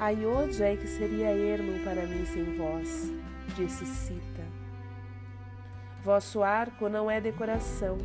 Ai, 0.01 0.27
onde 0.27 0.61
é 0.61 0.77
que 0.77 0.89
seria 0.89 1.29
ermo 1.29 1.85
para 1.85 2.05
mim 2.05 2.27
sem 2.27 2.57
vós? 2.57 3.13
Disse 3.55 3.87
Sita. 3.87 4.45
Vosso 6.03 6.43
arco 6.43 6.89
não 6.89 7.09
é 7.09 7.21
decoração. 7.21 7.97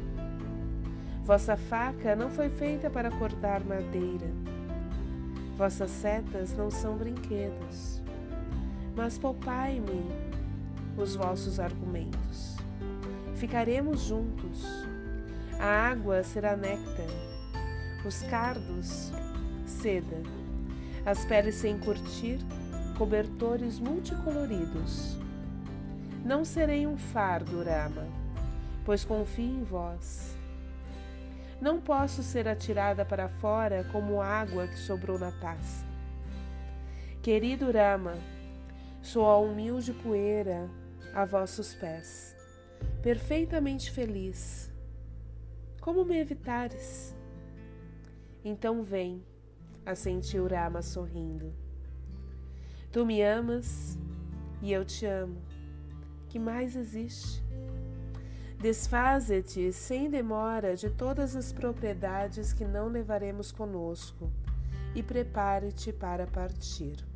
Vossa 1.24 1.58
faca 1.58 2.16
não 2.16 2.30
foi 2.30 2.50
feita 2.50 2.92
para 2.92 3.10
cortar 3.10 3.64
madeira. 3.64 4.28
Vossas 5.58 5.90
setas 5.90 6.56
não 6.56 6.70
são 6.72 6.96
brinquedos. 6.96 7.93
Mas 8.96 9.18
poupai-me 9.18 10.06
os 10.98 11.16
vossos 11.16 11.60
argumentos. 11.60 12.58
Ficaremos 13.36 14.02
juntos. 14.02 14.66
A 15.60 15.90
água 15.90 16.24
será 16.24 16.58
néctar, 16.58 17.08
os 18.06 18.22
cardos, 18.24 19.12
seda 19.66 20.44
as 21.06 21.26
peles 21.26 21.56
sem 21.56 21.78
curtir, 21.78 22.40
cobertores 22.98 23.80
multicoloridos. 23.80 25.18
Não 26.24 26.46
serei 26.46 26.88
um 26.88 26.98
fardo, 26.98 27.62
Rama, 27.62 28.08
pois 28.86 29.04
confio 29.04 29.44
em 29.44 29.64
vós. 29.64 30.38
Não 31.60 31.80
posso 31.80 32.24
ser 32.24 32.48
atirada 32.48 33.04
para 33.04 33.28
fora 33.28 33.86
como 33.92 34.22
água 34.22 34.68
que 34.68 34.78
sobrou 34.78 35.20
na 35.20 35.32
taça. 35.32 35.86
Querido 37.22 37.70
Rama, 37.72 38.16
sou 39.04 39.26
a 39.26 39.38
humilde 39.38 39.94
poeira 39.94 40.68
a 41.14 41.26
vossos 41.26 41.76
pés, 41.76 42.36
perfeitamente 43.04 43.92
feliz. 43.92 44.72
Como 45.82 46.06
me 46.06 46.18
evitares? 46.18 47.14
Então 48.44 48.82
vem 48.82 49.22
assentiu 49.86 50.48
Rama 50.48 50.82
sorrindo. 50.82 51.54
Tu 52.92 53.06
me 53.06 53.22
amas 53.22 53.98
e 54.62 54.72
eu 54.72 54.86
te 54.86 55.06
amo. 55.06 55.42
Que 56.30 56.40
mais 56.40 56.76
existe? 56.76 57.44
Desfaze-te 58.60 59.74
sem 59.74 60.10
demora 60.10 60.78
de 60.78 60.90
todas 60.90 61.36
as 61.36 61.52
propriedades 61.52 62.54
que 62.54 62.64
não 62.64 62.88
levaremos 62.88 63.52
conosco 63.52 64.32
e 64.96 65.04
prepare-te 65.04 65.92
para 65.92 66.26
partir. 66.26 67.13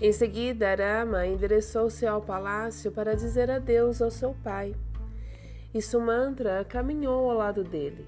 Em 0.00 0.12
seguida, 0.12 0.76
Rama 0.76 1.26
endereçou-se 1.26 2.06
ao 2.06 2.22
palácio 2.22 2.92
para 2.92 3.16
dizer 3.16 3.50
adeus 3.50 4.00
ao 4.00 4.12
seu 4.12 4.32
pai, 4.44 4.72
e 5.74 5.82
Sumantra 5.82 6.64
caminhou 6.64 7.28
ao 7.28 7.36
lado 7.36 7.64
dele. 7.64 8.06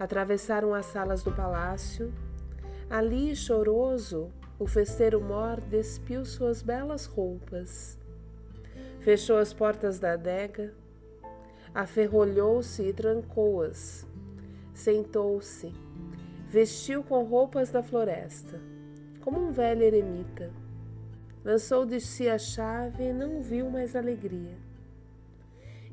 Atravessaram 0.00 0.74
as 0.74 0.86
salas 0.86 1.22
do 1.22 1.30
palácio. 1.30 2.12
Ali, 2.88 3.36
choroso, 3.36 4.32
o 4.58 4.66
festeiro 4.66 5.20
mor 5.20 5.60
despiu 5.60 6.24
suas 6.24 6.60
belas 6.60 7.06
roupas. 7.06 7.96
Fechou 8.98 9.38
as 9.38 9.52
portas 9.52 10.00
da 10.00 10.14
adega, 10.14 10.74
aferrolhou-se 11.72 12.82
e 12.82 12.92
trancou-as. 12.92 14.04
Sentou-se, 14.74 15.72
vestiu 16.48 17.04
com 17.04 17.22
roupas 17.22 17.70
da 17.70 17.80
floresta, 17.80 18.60
como 19.20 19.38
um 19.40 19.52
velho 19.52 19.82
eremita. 19.82 20.50
Lançou 21.42 21.86
de 21.86 22.00
si 22.00 22.28
a 22.28 22.36
chave 22.36 23.04
e 23.04 23.12
não 23.14 23.40
viu 23.40 23.70
mais 23.70 23.96
alegria. 23.96 24.58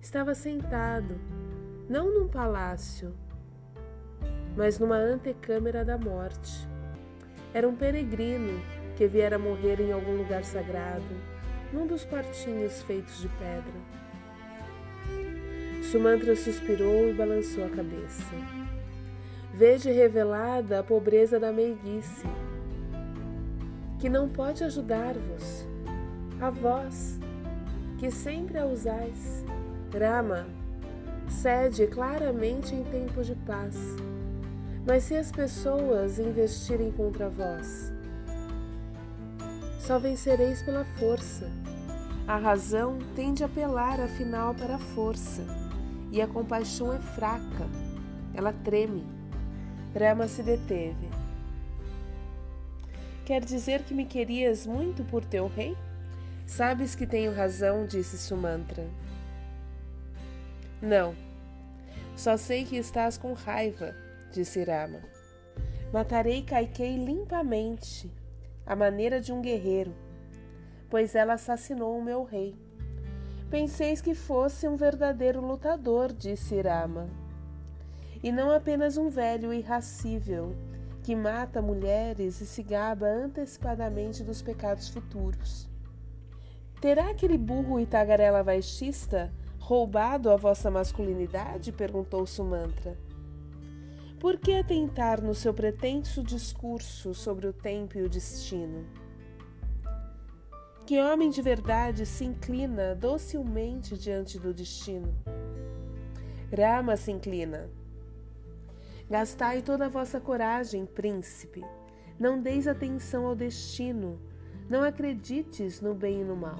Estava 0.02 0.36
sentado, 0.36 1.16
não 1.90 2.14
num 2.14 2.28
palácio, 2.28 3.16
mas 4.58 4.78
numa 4.78 4.98
antecâmara 4.98 5.86
da 5.86 5.98
morte. 5.98 6.68
Era 7.54 7.68
um 7.68 7.76
peregrino 7.76 8.62
que 8.98 9.08
viera 9.08 9.40
morrer 9.40 9.80
em 9.80 9.94
algum 9.94 10.18
lugar 10.18 10.44
sagrado, 10.44 11.16
num 11.72 11.88
dos 11.88 12.04
quartinhos 12.04 12.82
feitos 12.82 13.22
de 13.22 13.30
pedra. 13.30 13.98
Sumantra 15.82 16.36
suspirou 16.36 17.10
e 17.10 17.14
balançou 17.14 17.64
a 17.64 17.70
cabeça. 17.70 18.36
Veja 19.54 19.92
revelada 19.94 20.80
a 20.80 20.84
pobreza 20.84 21.40
da 21.40 21.54
meiguice, 21.54 22.26
que 24.00 24.10
não 24.10 24.30
pode 24.30 24.64
ajudar-vos, 24.64 25.68
a 26.40 26.50
vós, 26.50 27.20
que 27.98 28.12
sempre 28.12 28.58
a 28.58 28.66
usais. 28.66 29.46
Rama 29.94 30.46
cede 31.28 31.88
claramente 31.88 32.76
em 32.76 32.84
tempo 32.84 33.24
de 33.24 33.36
paz 33.36 33.76
mas 34.88 35.04
se 35.04 35.18
as 35.18 35.30
pessoas 35.30 36.18
investirem 36.18 36.92
contra 36.92 37.28
vós, 37.28 37.92
só 39.82 40.00
vencereis 40.00 40.64
pela 40.64 40.86
força. 40.98 41.52
A 42.26 42.38
razão 42.38 42.98
tende 43.14 43.44
a 43.44 43.48
apelar 43.48 44.00
afinal 44.00 44.56
para 44.56 44.76
a 44.76 44.80
força, 44.80 45.44
e 46.10 46.22
a 46.22 46.28
compaixão 46.28 46.94
é 46.94 47.00
fraca, 47.00 47.68
ela 48.34 48.54
treme. 48.54 49.06
Rama 49.94 50.26
se 50.30 50.42
deteve. 50.42 51.10
Quer 53.28 53.44
dizer 53.44 53.84
que 53.84 53.94
me 53.94 54.06
querias 54.06 54.66
muito 54.66 55.04
por 55.04 55.26
teu 55.26 55.48
rei? 55.48 55.76
Sabes 56.46 56.96
que 56.96 57.06
tenho 57.06 57.34
razão, 57.34 57.86
disse 57.86 58.18
Sumantra. 58.18 58.88
Não, 60.82 61.14
só 62.16 62.38
sei 62.38 62.64
que 62.64 62.78
estás 62.78 63.18
com 63.18 63.34
raiva 63.34 63.94
disse 64.32 64.64
Rama. 64.64 65.02
Matarei 65.92 66.42
Kaikei 66.42 66.96
limpamente, 66.96 68.10
à 68.66 68.78
maneira 68.78 69.20
de 69.20 69.34
um 69.34 69.42
guerreiro, 69.42 69.94
pois 70.90 71.14
ela 71.14 71.34
assassinou 71.34 72.00
o 72.00 72.02
meu 72.02 72.24
rei. 72.24 72.56
Penseis 73.50 74.00
que 74.00 74.16
fosse 74.16 74.70
um 74.70 74.78
verdadeiro 74.78 75.46
lutador, 75.46 76.14
disse 76.14 76.62
Rama, 76.62 77.10
e 78.24 78.32
não 78.32 78.50
apenas 78.52 78.96
um 78.96 79.10
velho 79.10 79.54
irracível 79.54 80.56
que 81.08 81.16
mata 81.16 81.62
mulheres 81.62 82.42
e 82.42 82.46
se 82.46 82.62
gaba 82.62 83.08
antecipadamente 83.08 84.26
dos 84.26 84.42
pecados 84.42 84.90
futuros. 84.90 85.70
Terá 86.82 87.12
aquele 87.12 87.38
burro 87.38 87.80
e 87.80 87.86
tagarela 87.86 88.44
vaixista 88.44 89.34
roubado 89.58 90.30
a 90.30 90.36
vossa 90.36 90.70
masculinidade? 90.70 91.72
perguntou 91.72 92.26
Sumantra. 92.26 92.98
Por 94.20 94.38
que 94.38 94.56
atentar 94.56 95.22
no 95.22 95.34
seu 95.34 95.54
pretenso 95.54 96.22
discurso 96.22 97.14
sobre 97.14 97.48
o 97.48 97.54
tempo 97.54 97.98
e 97.98 98.02
o 98.02 98.10
destino? 98.10 98.86
Que 100.86 101.00
homem 101.00 101.30
de 101.30 101.42
verdade 101.42 102.06
se 102.06 102.26
inclina 102.26 102.94
docilmente 102.94 103.98
diante 103.98 104.38
do 104.38 104.54
destino? 104.54 105.16
Rama 106.54 106.98
se 106.98 107.14
inclina. 107.14 107.70
Gastai 109.10 109.62
toda 109.62 109.86
a 109.86 109.90
vossa 109.90 110.20
coragem, 110.20 110.86
príncipe. 110.86 111.64
Não 112.20 112.42
deis 112.42 112.68
atenção 112.68 113.26
ao 113.26 113.36
destino. 113.36 114.20
Não 114.70 114.84
acredites 114.84 115.80
no 115.80 115.94
bem 115.94 116.22
e 116.22 116.26
no 116.26 116.36
mal. 116.36 116.60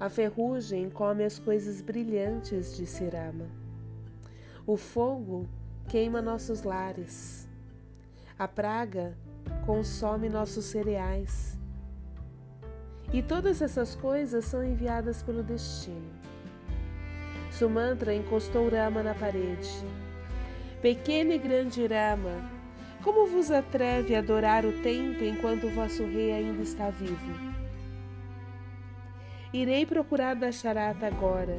A 0.00 0.08
ferrugem 0.08 0.90
come 0.90 1.22
as 1.22 1.38
coisas 1.38 1.80
brilhantes, 1.80 2.76
disse 2.76 3.08
Rama. 3.08 3.46
O 4.66 4.76
fogo 4.76 5.48
queima 5.88 6.20
nossos 6.20 6.64
lares. 6.64 7.48
A 8.36 8.48
praga 8.48 9.16
consome 9.64 10.28
nossos 10.28 10.64
cereais. 10.64 11.56
E 13.12 13.22
todas 13.22 13.62
essas 13.62 13.94
coisas 13.94 14.44
são 14.46 14.64
enviadas 14.64 15.22
pelo 15.22 15.44
destino. 15.44 16.10
Sumantra 17.52 18.12
encostou 18.12 18.68
Rama 18.68 19.02
na 19.02 19.14
parede. 19.14 20.01
Pequeno 20.82 21.30
e 21.30 21.38
grande 21.38 21.86
Rama, 21.86 22.42
como 23.04 23.28
vos 23.28 23.52
atreve 23.52 24.16
a 24.16 24.18
adorar 24.18 24.66
o 24.66 24.82
tempo 24.82 25.22
enquanto 25.22 25.68
o 25.68 25.70
vosso 25.70 26.04
rei 26.04 26.32
ainda 26.32 26.60
está 26.60 26.90
vivo? 26.90 27.52
Irei 29.52 29.86
procurar 29.86 30.34
Dasharata 30.34 31.06
agora. 31.06 31.56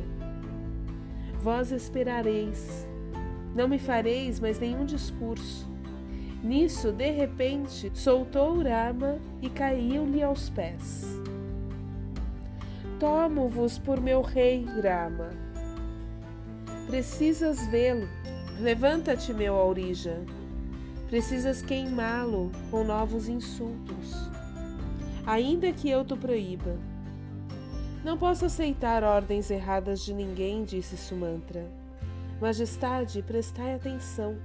Vós 1.39 1.71
esperareis. 1.71 2.85
Não 3.55 3.69
me 3.69 3.79
fareis 3.79 4.41
mais 4.41 4.59
nenhum 4.59 4.83
discurso. 4.83 5.71
Nisso, 6.43 6.91
de 6.91 7.09
repente, 7.09 7.97
soltou 7.97 8.61
Rama 8.61 9.19
e 9.41 9.49
caiu-lhe 9.49 10.21
aos 10.21 10.49
pés. 10.49 11.05
Tomo-vos 12.99 13.79
por 13.79 14.01
meu 14.01 14.21
rei, 14.21 14.65
Rama. 14.65 15.29
Precisas 16.87 17.65
vê-lo. 17.67 18.09
Levanta-te, 18.59 19.33
meu 19.33 19.55
Aurija. 19.55 20.21
Precisas 21.09 21.61
queimá-lo 21.61 22.51
com 22.69 22.83
novos 22.83 23.27
insultos. 23.27 24.13
Ainda 25.25 25.71
que 25.73 25.89
eu 25.89 26.05
te 26.05 26.15
proíba. 26.15 26.77
Não 28.03 28.17
posso 28.17 28.45
aceitar 28.45 29.03
ordens 29.03 29.49
erradas 29.49 30.05
de 30.05 30.13
ninguém, 30.13 30.63
disse 30.63 30.95
Sumantra. 30.95 31.65
Majestade, 32.39 33.21
prestai 33.23 33.73
atenção. 33.73 34.37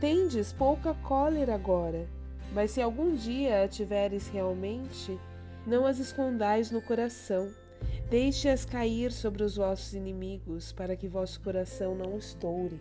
Tendes 0.00 0.52
pouca 0.52 0.94
cólera 0.94 1.54
agora, 1.54 2.06
mas 2.52 2.70
se 2.70 2.80
algum 2.80 3.14
dia 3.14 3.64
a 3.64 3.68
tiveres 3.68 4.28
realmente, 4.28 5.18
não 5.66 5.86
as 5.86 5.98
escondais 5.98 6.70
no 6.70 6.80
coração. 6.80 7.48
Deixe-as 8.08 8.64
cair 8.64 9.10
sobre 9.12 9.42
os 9.42 9.56
vossos 9.56 9.92
inimigos, 9.92 10.72
para 10.72 10.96
que 10.96 11.08
vosso 11.08 11.40
coração 11.40 11.94
não 11.94 12.16
estoure. 12.16 12.80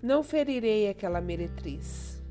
Não 0.00 0.22
ferirei 0.22 0.88
aquela 0.88 1.20
meretriz. 1.20 2.22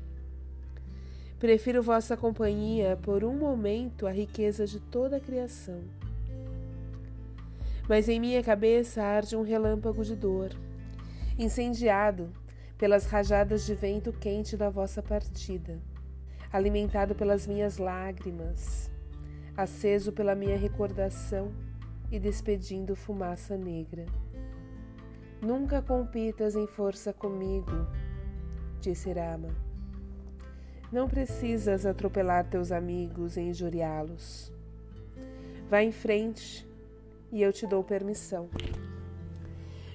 Prefiro 1.38 1.82
vossa 1.82 2.16
companhia 2.16 2.98
por 3.02 3.22
um 3.22 3.34
momento 3.34 4.06
à 4.06 4.10
riqueza 4.10 4.66
de 4.66 4.80
toda 4.80 5.18
a 5.18 5.20
criação. 5.20 5.82
Mas 7.86 8.08
em 8.08 8.18
minha 8.18 8.42
cabeça 8.42 9.02
arde 9.02 9.36
um 9.36 9.42
relâmpago 9.42 10.02
de 10.02 10.16
dor, 10.16 10.50
incendiado 11.38 12.32
pelas 12.78 13.04
rajadas 13.04 13.66
de 13.66 13.74
vento 13.74 14.14
quente 14.14 14.56
da 14.56 14.70
vossa 14.70 15.02
partida, 15.02 15.78
alimentado 16.50 17.14
pelas 17.14 17.46
minhas 17.46 17.76
lágrimas, 17.76 18.90
aceso 19.54 20.10
pela 20.10 20.34
minha 20.34 20.56
recordação 20.56 21.52
e 22.10 22.18
despedindo 22.18 22.96
fumaça 22.96 23.58
negra. 23.58 24.06
Nunca 25.40 25.80
compitas 25.80 26.56
em 26.56 26.66
força 26.66 27.12
comigo, 27.12 27.86
disse 28.80 29.12
Rama. 29.12 29.48
Não 30.90 31.08
precisas 31.08 31.86
atropelar 31.86 32.48
teus 32.48 32.72
amigos 32.72 33.36
e 33.36 33.42
injuriá-los. 33.42 34.52
Vá 35.68 35.82
em 35.82 35.92
frente 35.92 36.66
e 37.30 37.42
eu 37.42 37.52
te 37.52 37.66
dou 37.66 37.84
permissão. 37.84 38.48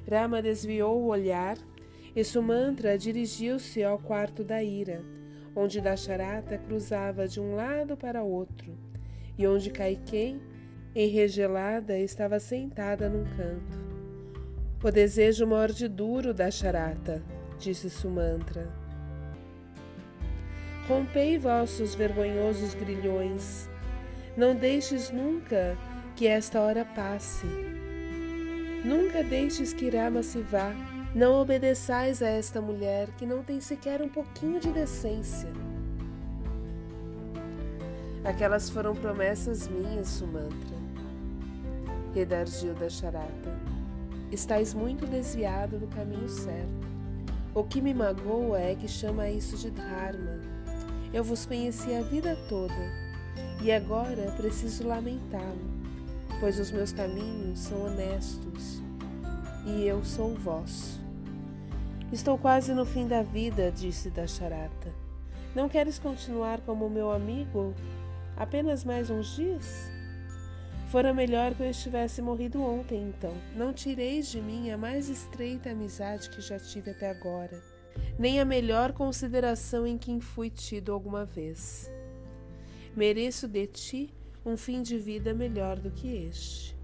Rama 0.09 0.41
desviou 0.41 1.01
o 1.01 1.07
olhar 1.07 1.57
e 2.15 2.23
Sumantra 2.23 2.97
dirigiu-se 2.97 3.83
ao 3.83 3.97
quarto 3.99 4.43
da 4.43 4.63
ira, 4.63 5.03
onde 5.55 5.81
Dasharata 5.81 6.57
cruzava 6.57 7.27
de 7.27 7.39
um 7.39 7.55
lado 7.55 7.97
para 7.97 8.23
outro 8.23 8.71
e 9.37 9.45
onde 9.47 9.71
Kaiken 9.71 10.39
enregelada, 10.95 11.97
estava 11.97 12.39
sentada 12.39 13.09
num 13.09 13.23
canto. 13.35 13.82
O 14.83 14.91
desejo 14.91 15.47
morde 15.47 15.87
duro 15.87 16.33
da 16.33 16.51
charata, 16.51 17.23
disse 17.57 17.89
Sumantra. 17.89 18.67
Rompei 20.87 21.37
vossos 21.37 21.95
vergonhosos 21.95 22.73
grilhões. 22.73 23.69
Não 24.35 24.53
deixes 24.53 25.09
nunca 25.09 25.77
que 26.17 26.27
esta 26.27 26.59
hora 26.59 26.83
passe. 26.83 27.47
Nunca 28.83 29.23
deixes 29.23 29.71
que 29.71 29.89
Rama 29.89 30.21
se 30.21 30.41
vá. 30.41 30.73
Não 31.15 31.33
obedeçais 31.41 32.21
a 32.21 32.27
esta 32.27 32.59
mulher 32.59 33.07
que 33.17 33.25
não 33.25 33.41
tem 33.41 33.61
sequer 33.61 34.01
um 34.01 34.09
pouquinho 34.09 34.59
de 34.59 34.71
decência. 34.73 35.49
Aquelas 38.25 38.69
foram 38.69 38.93
promessas 38.93 39.67
minhas, 39.67 40.09
Sumantra 40.09 40.83
redargiu 42.13 42.73
da 42.75 42.89
charata. 42.89 43.82
Estais 44.33 44.73
muito 44.73 45.05
desviado 45.05 45.77
do 45.77 45.85
caminho 45.85 46.27
certo. 46.27 46.87
O 47.53 47.63
que 47.63 47.79
me 47.79 47.93
magoa 47.93 48.59
é 48.59 48.73
que 48.73 48.87
chama 48.87 49.29
isso 49.29 49.55
de 49.55 49.69
Dharma. 49.69 50.39
Eu 51.13 51.23
vos 51.23 51.45
conheci 51.45 51.93
a 51.93 52.01
vida 52.01 52.35
toda 52.49 52.73
e 53.61 53.71
agora 53.71 54.31
preciso 54.35 54.87
lamentá-lo, 54.87 55.69
pois 56.39 56.59
os 56.59 56.71
meus 56.71 56.91
caminhos 56.91 57.59
são 57.59 57.85
honestos 57.85 58.81
e 59.67 59.85
eu 59.85 60.03
sou 60.03 60.33
vosso. 60.33 60.99
Estou 62.11 62.35
quase 62.35 62.73
no 62.73 62.87
fim 62.87 63.07
da 63.07 63.21
vida, 63.21 63.71
disse 63.71 64.09
Dasharata. 64.09 64.91
Não 65.53 65.69
queres 65.69 65.99
continuar 65.99 66.59
como 66.61 66.89
meu 66.89 67.11
amigo 67.11 67.75
apenas 68.35 68.83
mais 68.83 69.11
uns 69.11 69.35
dias? 69.35 69.91
Fora 70.93 71.11
melhor 71.11 71.55
que 71.55 71.63
eu 71.63 71.71
estivesse 71.71 72.21
morrido 72.21 72.61
ontem, 72.61 73.01
então. 73.01 73.33
Não 73.55 73.73
tireis 73.73 74.27
de 74.27 74.39
mim 74.39 74.69
a 74.69 74.77
mais 74.77 75.09
estreita 75.09 75.71
amizade 75.71 76.29
que 76.29 76.39
já 76.39 76.59
tive 76.59 76.91
até 76.91 77.09
agora, 77.09 77.59
nem 78.19 78.39
a 78.39 78.45
melhor 78.45 78.93
consideração 78.93 79.87
em 79.87 79.97
quem 79.97 80.19
fui 80.19 80.51
tido 80.51 80.93
alguma 80.93 81.25
vez. 81.25 81.91
Mereço 82.95 83.47
de 83.47 83.65
ti 83.65 84.13
um 84.45 84.55
fim 84.55 84.83
de 84.83 84.99
vida 84.99 85.33
melhor 85.33 85.79
do 85.79 85.89
que 85.89 86.27
este. 86.27 86.77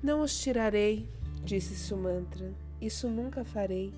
Não 0.00 0.20
os 0.20 0.40
tirarei, 0.40 1.08
disse 1.42 1.74
Sumantra. 1.74 2.54
Isso 2.80 3.08
nunca 3.08 3.44
farei. 3.44 3.92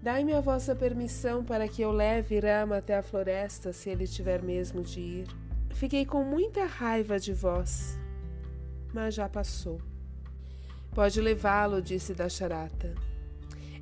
Dai-me 0.00 0.32
a 0.32 0.40
vossa 0.40 0.76
permissão 0.76 1.44
para 1.44 1.66
que 1.66 1.82
eu 1.82 1.90
leve 1.90 2.38
Rama 2.38 2.76
até 2.76 2.96
a 2.96 3.02
floresta, 3.02 3.72
se 3.72 3.90
ele 3.90 4.06
tiver 4.06 4.40
mesmo 4.42 4.80
de 4.80 5.00
ir. 5.00 5.26
Fiquei 5.74 6.06
com 6.06 6.22
muita 6.22 6.64
raiva 6.66 7.18
de 7.18 7.32
vós 7.32 7.98
mas 8.96 9.14
já 9.14 9.28
passou. 9.28 9.78
Pode 10.94 11.20
levá-lo, 11.20 11.82
disse 11.82 12.14
Dasharata. 12.14 12.94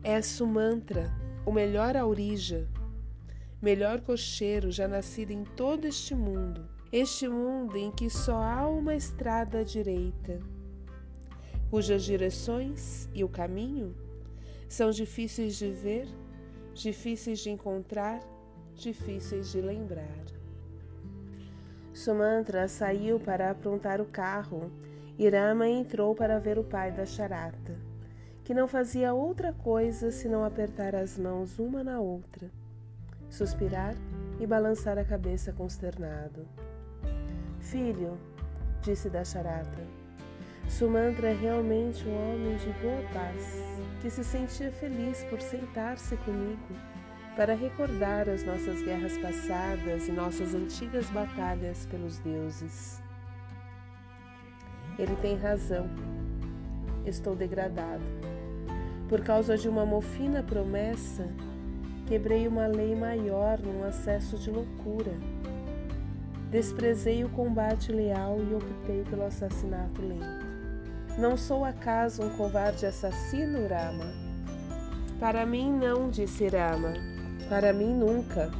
É 0.02 0.20
Sumantra, 0.20 1.08
o 1.46 1.52
melhor 1.52 1.96
aurija, 1.96 2.68
melhor 3.62 4.00
cocheiro 4.00 4.72
já 4.72 4.88
nascido 4.88 5.30
em 5.30 5.44
todo 5.44 5.84
este 5.84 6.16
mundo, 6.16 6.68
este 6.90 7.28
mundo 7.28 7.76
em 7.76 7.92
que 7.92 8.10
só 8.10 8.34
há 8.34 8.68
uma 8.68 8.96
estrada 8.96 9.60
à 9.60 9.62
direita, 9.62 10.40
cujas 11.70 12.02
direções 12.02 13.08
e 13.14 13.22
o 13.22 13.28
caminho 13.28 13.94
são 14.68 14.90
difíceis 14.90 15.56
de 15.56 15.70
ver, 15.70 16.08
difíceis 16.74 17.38
de 17.38 17.50
encontrar, 17.50 18.20
difíceis 18.74 19.52
de 19.52 19.60
lembrar. 19.60 20.24
Sumantra 21.92 22.66
saiu 22.66 23.20
para 23.20 23.52
aprontar 23.52 24.00
o 24.00 24.06
carro 24.06 24.72
Irama 25.18 25.68
entrou 25.68 26.12
para 26.14 26.40
ver 26.40 26.58
o 26.58 26.64
pai 26.64 26.90
da 26.90 27.06
charata, 27.06 27.76
que 28.42 28.52
não 28.52 28.66
fazia 28.66 29.14
outra 29.14 29.52
coisa 29.52 30.10
senão 30.10 30.44
apertar 30.44 30.94
as 30.94 31.16
mãos 31.16 31.58
uma 31.58 31.84
na 31.84 32.00
outra, 32.00 32.50
suspirar 33.30 33.94
e 34.40 34.46
balançar 34.46 34.98
a 34.98 35.04
cabeça 35.04 35.52
consternado. 35.52 36.48
Filho, 37.60 38.18
disse 38.82 39.08
da 39.08 39.24
charata, 39.24 39.82
Sumantra 40.68 41.28
é 41.28 41.34
realmente 41.34 42.04
um 42.08 42.14
homem 42.16 42.56
de 42.56 42.72
boa 42.82 43.02
paz, 43.12 43.62
que 44.00 44.10
se 44.10 44.24
sentia 44.24 44.72
feliz 44.72 45.22
por 45.24 45.40
sentar-se 45.40 46.16
comigo 46.18 46.74
para 47.36 47.54
recordar 47.54 48.28
as 48.28 48.44
nossas 48.44 48.82
guerras 48.82 49.16
passadas 49.18 50.08
e 50.08 50.12
nossas 50.12 50.54
antigas 50.54 51.08
batalhas 51.10 51.86
pelos 51.86 52.18
deuses. 52.18 53.03
Ele 54.98 55.16
tem 55.16 55.36
razão. 55.36 55.88
Estou 57.04 57.34
degradado. 57.34 58.02
Por 59.08 59.20
causa 59.20 59.56
de 59.56 59.68
uma 59.68 59.84
mofina 59.84 60.42
promessa, 60.42 61.28
quebrei 62.06 62.48
uma 62.48 62.66
lei 62.66 62.94
maior 62.94 63.58
num 63.58 63.84
acesso 63.84 64.38
de 64.38 64.50
loucura. 64.50 65.12
Desprezei 66.50 67.24
o 67.24 67.28
combate 67.28 67.90
leal 67.90 68.38
e 68.38 68.54
optei 68.54 69.02
pelo 69.10 69.24
assassinato 69.24 70.00
lento. 70.00 70.46
Não 71.18 71.36
sou 71.36 71.64
acaso 71.64 72.22
um 72.22 72.30
covarde 72.36 72.86
assassino, 72.86 73.66
Rama? 73.68 74.12
Para 75.18 75.44
mim 75.44 75.72
não, 75.72 76.08
disse 76.08 76.46
Rama. 76.48 76.92
Para 77.48 77.72
mim 77.72 77.92
nunca. 77.94 78.50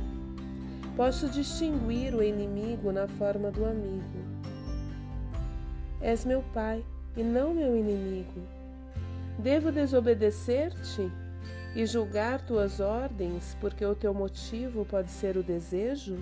Posso 0.97 1.28
distinguir 1.28 2.14
o 2.14 2.22
inimigo 2.22 2.93
na 2.93 3.09
forma 3.09 3.51
do 3.51 3.64
amigo. 3.64 4.23
És 6.05 6.22
meu 6.22 6.42
pai 6.52 6.84
e 7.16 7.22
não 7.22 7.55
meu 7.55 7.74
inimigo. 7.74 8.42
Devo 9.38 9.72
desobedecer-te 9.72 11.11
e 11.74 11.86
julgar 11.86 12.44
tuas 12.44 12.78
ordens 12.78 13.57
porque 13.59 13.82
o 13.86 13.94
teu 13.94 14.12
motivo 14.12 14.84
pode 14.84 15.11
ser 15.11 15.38
o 15.38 15.42
desejo? 15.42 16.18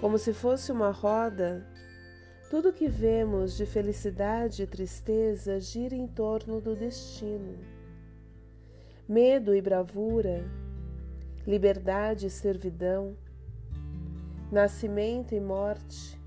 Como 0.00 0.16
se 0.16 0.32
fosse 0.32 0.72
uma 0.72 0.90
roda, 0.90 1.62
tudo 2.48 2.72
que 2.72 2.88
vemos 2.88 3.54
de 3.54 3.66
felicidade 3.66 4.62
e 4.62 4.66
tristeza 4.66 5.60
gira 5.60 5.94
em 5.94 6.06
torno 6.06 6.58
do 6.58 6.74
destino. 6.74 7.58
Medo 9.06 9.54
e 9.54 9.60
bravura, 9.60 10.42
liberdade 11.46 12.28
e 12.28 12.30
servidão, 12.30 13.14
nascimento 14.50 15.34
e 15.34 15.40
morte, 15.40 16.18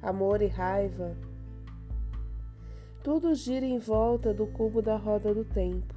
amor 0.00 0.40
e 0.42 0.46
raiva, 0.46 1.16
tudo 3.04 3.34
gira 3.34 3.66
em 3.66 3.78
volta 3.78 4.32
do 4.32 4.46
cubo 4.46 4.80
da 4.82 4.96
roda 4.96 5.32
do 5.34 5.44
tempo. 5.44 5.94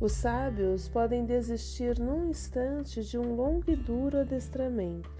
Os 0.00 0.12
sábios 0.12 0.88
podem 0.88 1.26
desistir 1.26 1.98
num 1.98 2.30
instante 2.30 3.02
de 3.02 3.18
um 3.18 3.34
longo 3.34 3.68
e 3.68 3.74
duro 3.74 4.20
adestramento 4.20 5.18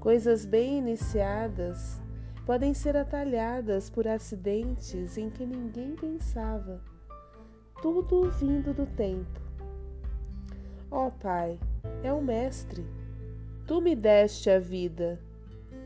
Coisas 0.00 0.44
bem 0.44 0.78
iniciadas 0.78 2.00
podem 2.44 2.74
ser 2.74 2.96
atalhadas 2.96 3.88
por 3.88 4.08
acidentes 4.08 5.16
em 5.16 5.28
que 5.28 5.46
ninguém 5.46 5.94
pensava, 5.94 6.80
tudo 7.80 8.30
vindo 8.30 8.74
do 8.74 8.86
tempo. 8.86 9.40
Ó 10.90 11.06
oh, 11.06 11.10
Pai, 11.12 11.60
é 12.02 12.12
o 12.12 12.20
Mestre. 12.20 12.84
Tu 13.66 13.80
me 13.80 13.94
deste 13.94 14.50
a 14.50 14.58
vida. 14.58 15.20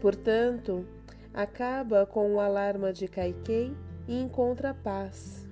Portanto, 0.00 0.86
acaba 1.34 2.06
com 2.06 2.34
o 2.34 2.40
alarma 2.40 2.92
de 2.92 3.08
Caiquei 3.08 3.76
e 4.08 4.18
encontra 4.18 4.72
paz. 4.72 5.46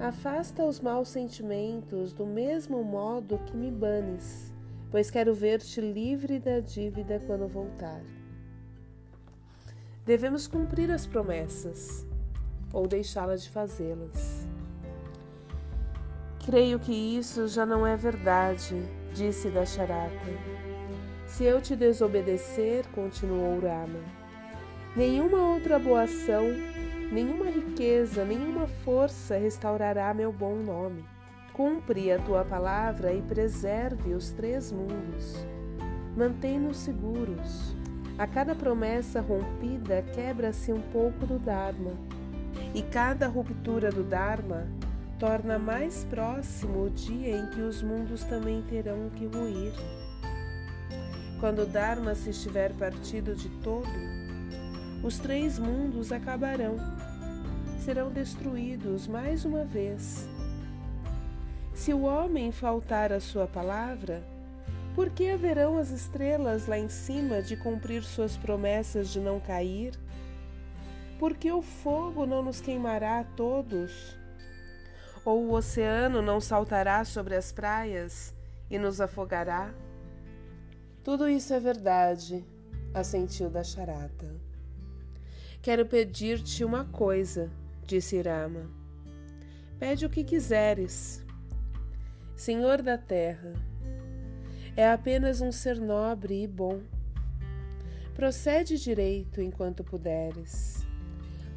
Afasta 0.00 0.64
os 0.64 0.80
maus 0.80 1.08
sentimentos 1.08 2.12
do 2.12 2.26
mesmo 2.26 2.82
modo 2.82 3.38
que 3.46 3.56
me 3.56 3.70
banes 3.70 4.54
pois 4.94 5.10
quero 5.10 5.34
ver-te 5.34 5.80
livre 5.80 6.38
da 6.38 6.60
dívida 6.60 7.20
quando 7.26 7.48
voltar. 7.48 8.00
Devemos 10.06 10.46
cumprir 10.46 10.88
as 10.88 11.04
promessas 11.04 12.06
ou 12.72 12.86
deixá-las 12.86 13.42
de 13.42 13.50
fazê-las. 13.50 14.46
Creio 16.46 16.78
que 16.78 16.92
isso 16.92 17.48
já 17.48 17.66
não 17.66 17.84
é 17.84 17.96
verdade, 17.96 18.88
disse 19.12 19.50
Dasharata. 19.50 20.63
Se 21.34 21.42
eu 21.42 21.60
te 21.60 21.74
desobedecer, 21.74 22.86
continuou 22.94 23.58
Rama, 23.58 23.98
nenhuma 24.94 25.38
outra 25.38 25.80
boa 25.80 26.02
ação, 26.02 26.44
nenhuma 27.10 27.46
riqueza, 27.46 28.24
nenhuma 28.24 28.68
força 28.84 29.36
restaurará 29.36 30.14
meu 30.14 30.30
bom 30.30 30.54
nome. 30.54 31.04
Cumpre 31.52 32.12
a 32.12 32.20
tua 32.20 32.44
palavra 32.44 33.12
e 33.12 33.20
preserve 33.20 34.14
os 34.14 34.30
três 34.30 34.70
mundos. 34.70 35.44
Mantém-nos 36.16 36.76
seguros. 36.76 37.74
A 38.16 38.28
cada 38.28 38.54
promessa 38.54 39.20
rompida 39.20 40.04
quebra-se 40.14 40.72
um 40.72 40.82
pouco 40.92 41.26
do 41.26 41.36
Dharma, 41.40 41.94
e 42.72 42.80
cada 42.80 43.26
ruptura 43.26 43.90
do 43.90 44.04
Dharma 44.04 44.68
torna 45.18 45.58
mais 45.58 46.04
próximo 46.04 46.84
o 46.84 46.90
dia 46.90 47.36
em 47.36 47.50
que 47.50 47.60
os 47.60 47.82
mundos 47.82 48.22
também 48.22 48.62
terão 48.62 49.10
que 49.16 49.26
ruir. 49.26 49.72
Quando 51.40 51.62
o 51.62 51.66
Dharma 51.66 52.14
se 52.14 52.30
estiver 52.30 52.72
partido 52.74 53.34
de 53.34 53.48
todo, 53.60 53.88
os 55.02 55.18
três 55.18 55.58
mundos 55.58 56.12
acabarão, 56.12 56.76
serão 57.80 58.10
destruídos 58.10 59.06
mais 59.06 59.44
uma 59.44 59.64
vez 59.64 60.28
se 61.74 61.92
o 61.92 62.02
homem 62.02 62.52
faltar 62.52 63.12
a 63.12 63.18
sua 63.18 63.48
palavra, 63.48 64.22
por 64.94 65.10
que 65.10 65.28
haverão 65.28 65.76
as 65.76 65.90
estrelas 65.90 66.68
lá 66.68 66.78
em 66.78 66.88
cima 66.88 67.42
de 67.42 67.56
cumprir 67.56 68.04
suas 68.04 68.36
promessas 68.36 69.08
de 69.08 69.18
não 69.18 69.40
cair? 69.40 69.92
Por 71.18 71.36
que 71.36 71.50
o 71.50 71.60
fogo 71.60 72.24
não 72.24 72.44
nos 72.44 72.60
queimará 72.60 73.18
a 73.18 73.24
todos? 73.24 74.16
Ou 75.24 75.46
o 75.46 75.52
oceano 75.52 76.22
não 76.22 76.40
saltará 76.40 77.04
sobre 77.04 77.34
as 77.34 77.50
praias 77.50 78.32
e 78.70 78.78
nos 78.78 79.00
afogará? 79.00 79.74
Tudo 81.04 81.28
isso 81.28 81.52
é 81.52 81.60
verdade, 81.60 82.42
assentiu 82.94 83.50
da 83.50 83.62
charata. 83.62 84.34
Quero 85.60 85.84
pedir-te 85.84 86.64
uma 86.64 86.86
coisa, 86.86 87.50
disse 87.86 88.16
Irama. 88.16 88.70
Pede 89.78 90.06
o 90.06 90.08
que 90.08 90.24
quiseres, 90.24 91.22
Senhor 92.34 92.80
da 92.80 92.96
terra, 92.96 93.52
é 94.74 94.90
apenas 94.90 95.42
um 95.42 95.52
ser 95.52 95.78
nobre 95.78 96.42
e 96.42 96.46
bom. 96.48 96.80
Procede 98.14 98.78
direito 98.78 99.42
enquanto 99.42 99.84
puderes. 99.84 100.86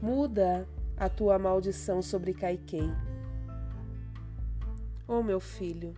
Muda 0.02 0.68
a 0.98 1.08
tua 1.08 1.40
maldição 1.40 2.02
sobre 2.02 2.34
Caiquém. 2.34 2.94
Oh, 5.08 5.24
meu 5.24 5.40
filho, 5.40 5.96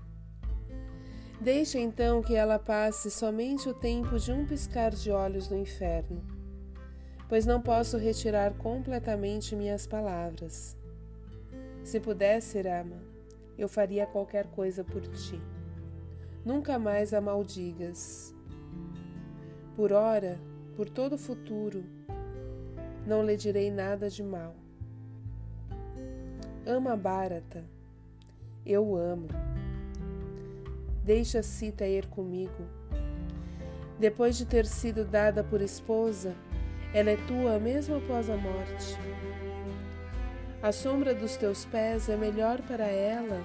deixa 1.39 1.79
então 1.79 2.21
que 2.21 2.35
ela 2.35 2.59
passe 2.59 3.09
somente 3.09 3.69
o 3.69 3.73
tempo 3.73 4.19
de 4.19 4.31
um 4.31 4.45
piscar 4.45 4.91
de 4.91 5.11
olhos 5.11 5.49
no 5.49 5.57
inferno, 5.57 6.21
pois 7.27 7.45
não 7.45 7.61
posso 7.61 7.97
retirar 7.97 8.53
completamente 8.55 9.55
minhas 9.55 9.87
palavras. 9.87 10.77
Se 11.83 11.99
pudesse, 11.99 12.61
Rama, 12.61 12.97
eu 13.57 13.67
faria 13.67 14.05
qualquer 14.05 14.47
coisa 14.47 14.83
por 14.83 15.01
ti. 15.07 15.41
Nunca 16.45 16.77
mais 16.79 17.13
a 17.13 17.21
maldigas. 17.21 18.33
Por 19.75 19.91
ora, 19.91 20.39
por 20.75 20.89
todo 20.89 21.13
o 21.13 21.17
futuro, 21.17 21.83
não 23.05 23.25
lhe 23.25 23.35
direi 23.35 23.71
nada 23.71 24.09
de 24.09 24.23
mal. 24.23 24.55
Ama 26.65 26.95
Bharata, 26.95 27.63
eu 28.65 28.95
amo. 28.95 29.27
Deixa 31.03 31.41
Sita 31.41 31.85
ir 31.85 32.05
comigo. 32.07 32.67
Depois 33.99 34.37
de 34.37 34.45
ter 34.45 34.65
sido 34.65 35.03
dada 35.03 35.43
por 35.43 35.61
esposa, 35.61 36.35
ela 36.93 37.11
é 37.11 37.17
tua 37.27 37.59
mesmo 37.59 37.97
após 37.97 38.29
a 38.29 38.37
morte. 38.37 38.97
A 40.61 40.71
sombra 40.71 41.13
dos 41.13 41.37
teus 41.37 41.65
pés 41.65 42.09
é 42.09 42.17
melhor 42.17 42.61
para 42.61 42.85
ela 42.85 43.41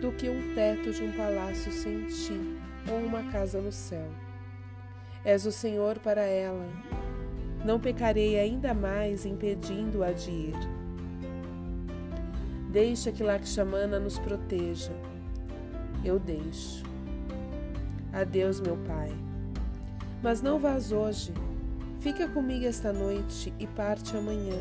do 0.00 0.12
que 0.12 0.28
um 0.28 0.54
teto 0.54 0.92
de 0.92 1.02
um 1.02 1.12
palácio 1.12 1.70
sem 1.72 2.06
ti 2.06 2.58
ou 2.90 2.98
uma 2.98 3.30
casa 3.30 3.60
no 3.60 3.72
céu. 3.72 4.08
És 5.24 5.44
o 5.44 5.52
Senhor 5.52 5.98
para 5.98 6.22
ela. 6.22 6.66
Não 7.64 7.80
pecarei 7.80 8.38
ainda 8.38 8.72
mais 8.72 9.26
impedindo-a 9.26 10.12
de 10.12 10.30
ir. 10.30 10.56
Deixa 12.70 13.10
que 13.10 13.22
Lakshmana 13.22 13.98
nos 13.98 14.18
proteja. 14.18 14.92
Eu 16.06 16.20
deixo. 16.20 16.84
Adeus, 18.12 18.60
meu 18.60 18.76
pai. 18.86 19.10
Mas 20.22 20.40
não 20.40 20.60
vás 20.60 20.92
hoje. 20.92 21.34
Fica 21.98 22.28
comigo 22.28 22.64
esta 22.64 22.92
noite 22.92 23.52
e 23.58 23.66
parte 23.66 24.16
amanhã. 24.16 24.54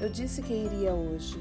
Eu 0.00 0.08
disse 0.08 0.40
que 0.40 0.54
iria 0.54 0.94
hoje. 0.94 1.38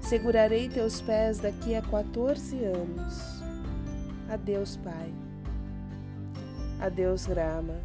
Segurarei 0.00 0.70
teus 0.70 1.02
pés 1.02 1.40
daqui 1.40 1.74
a 1.74 1.82
14 1.82 2.56
anos. 2.64 3.42
Adeus, 4.30 4.78
Pai. 4.78 5.12
Adeus, 6.80 7.26
Grama. 7.26 7.78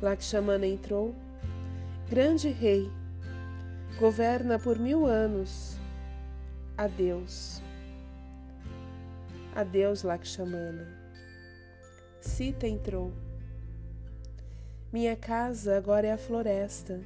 Lakshmana 0.00 0.66
entrou. 0.66 1.14
Grande 2.08 2.48
rei, 2.48 2.90
governa 4.00 4.58
por 4.58 4.78
mil 4.78 5.04
anos. 5.04 5.76
Adeus. 6.74 7.67
Adeus, 9.58 10.04
Lakshmana. 10.04 10.86
Sita 12.20 12.68
entrou. 12.68 13.12
Minha 14.92 15.16
casa 15.16 15.76
agora 15.76 16.06
é 16.06 16.12
a 16.12 16.16
floresta. 16.16 17.00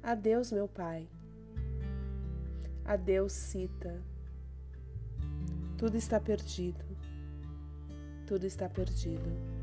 Adeus, 0.00 0.52
meu 0.52 0.68
pai. 0.68 1.08
Adeus, 2.84 3.32
Sita. 3.32 4.00
Tudo 5.76 5.96
está 5.96 6.20
perdido. 6.20 6.84
Tudo 8.28 8.46
está 8.46 8.68
perdido. 8.68 9.55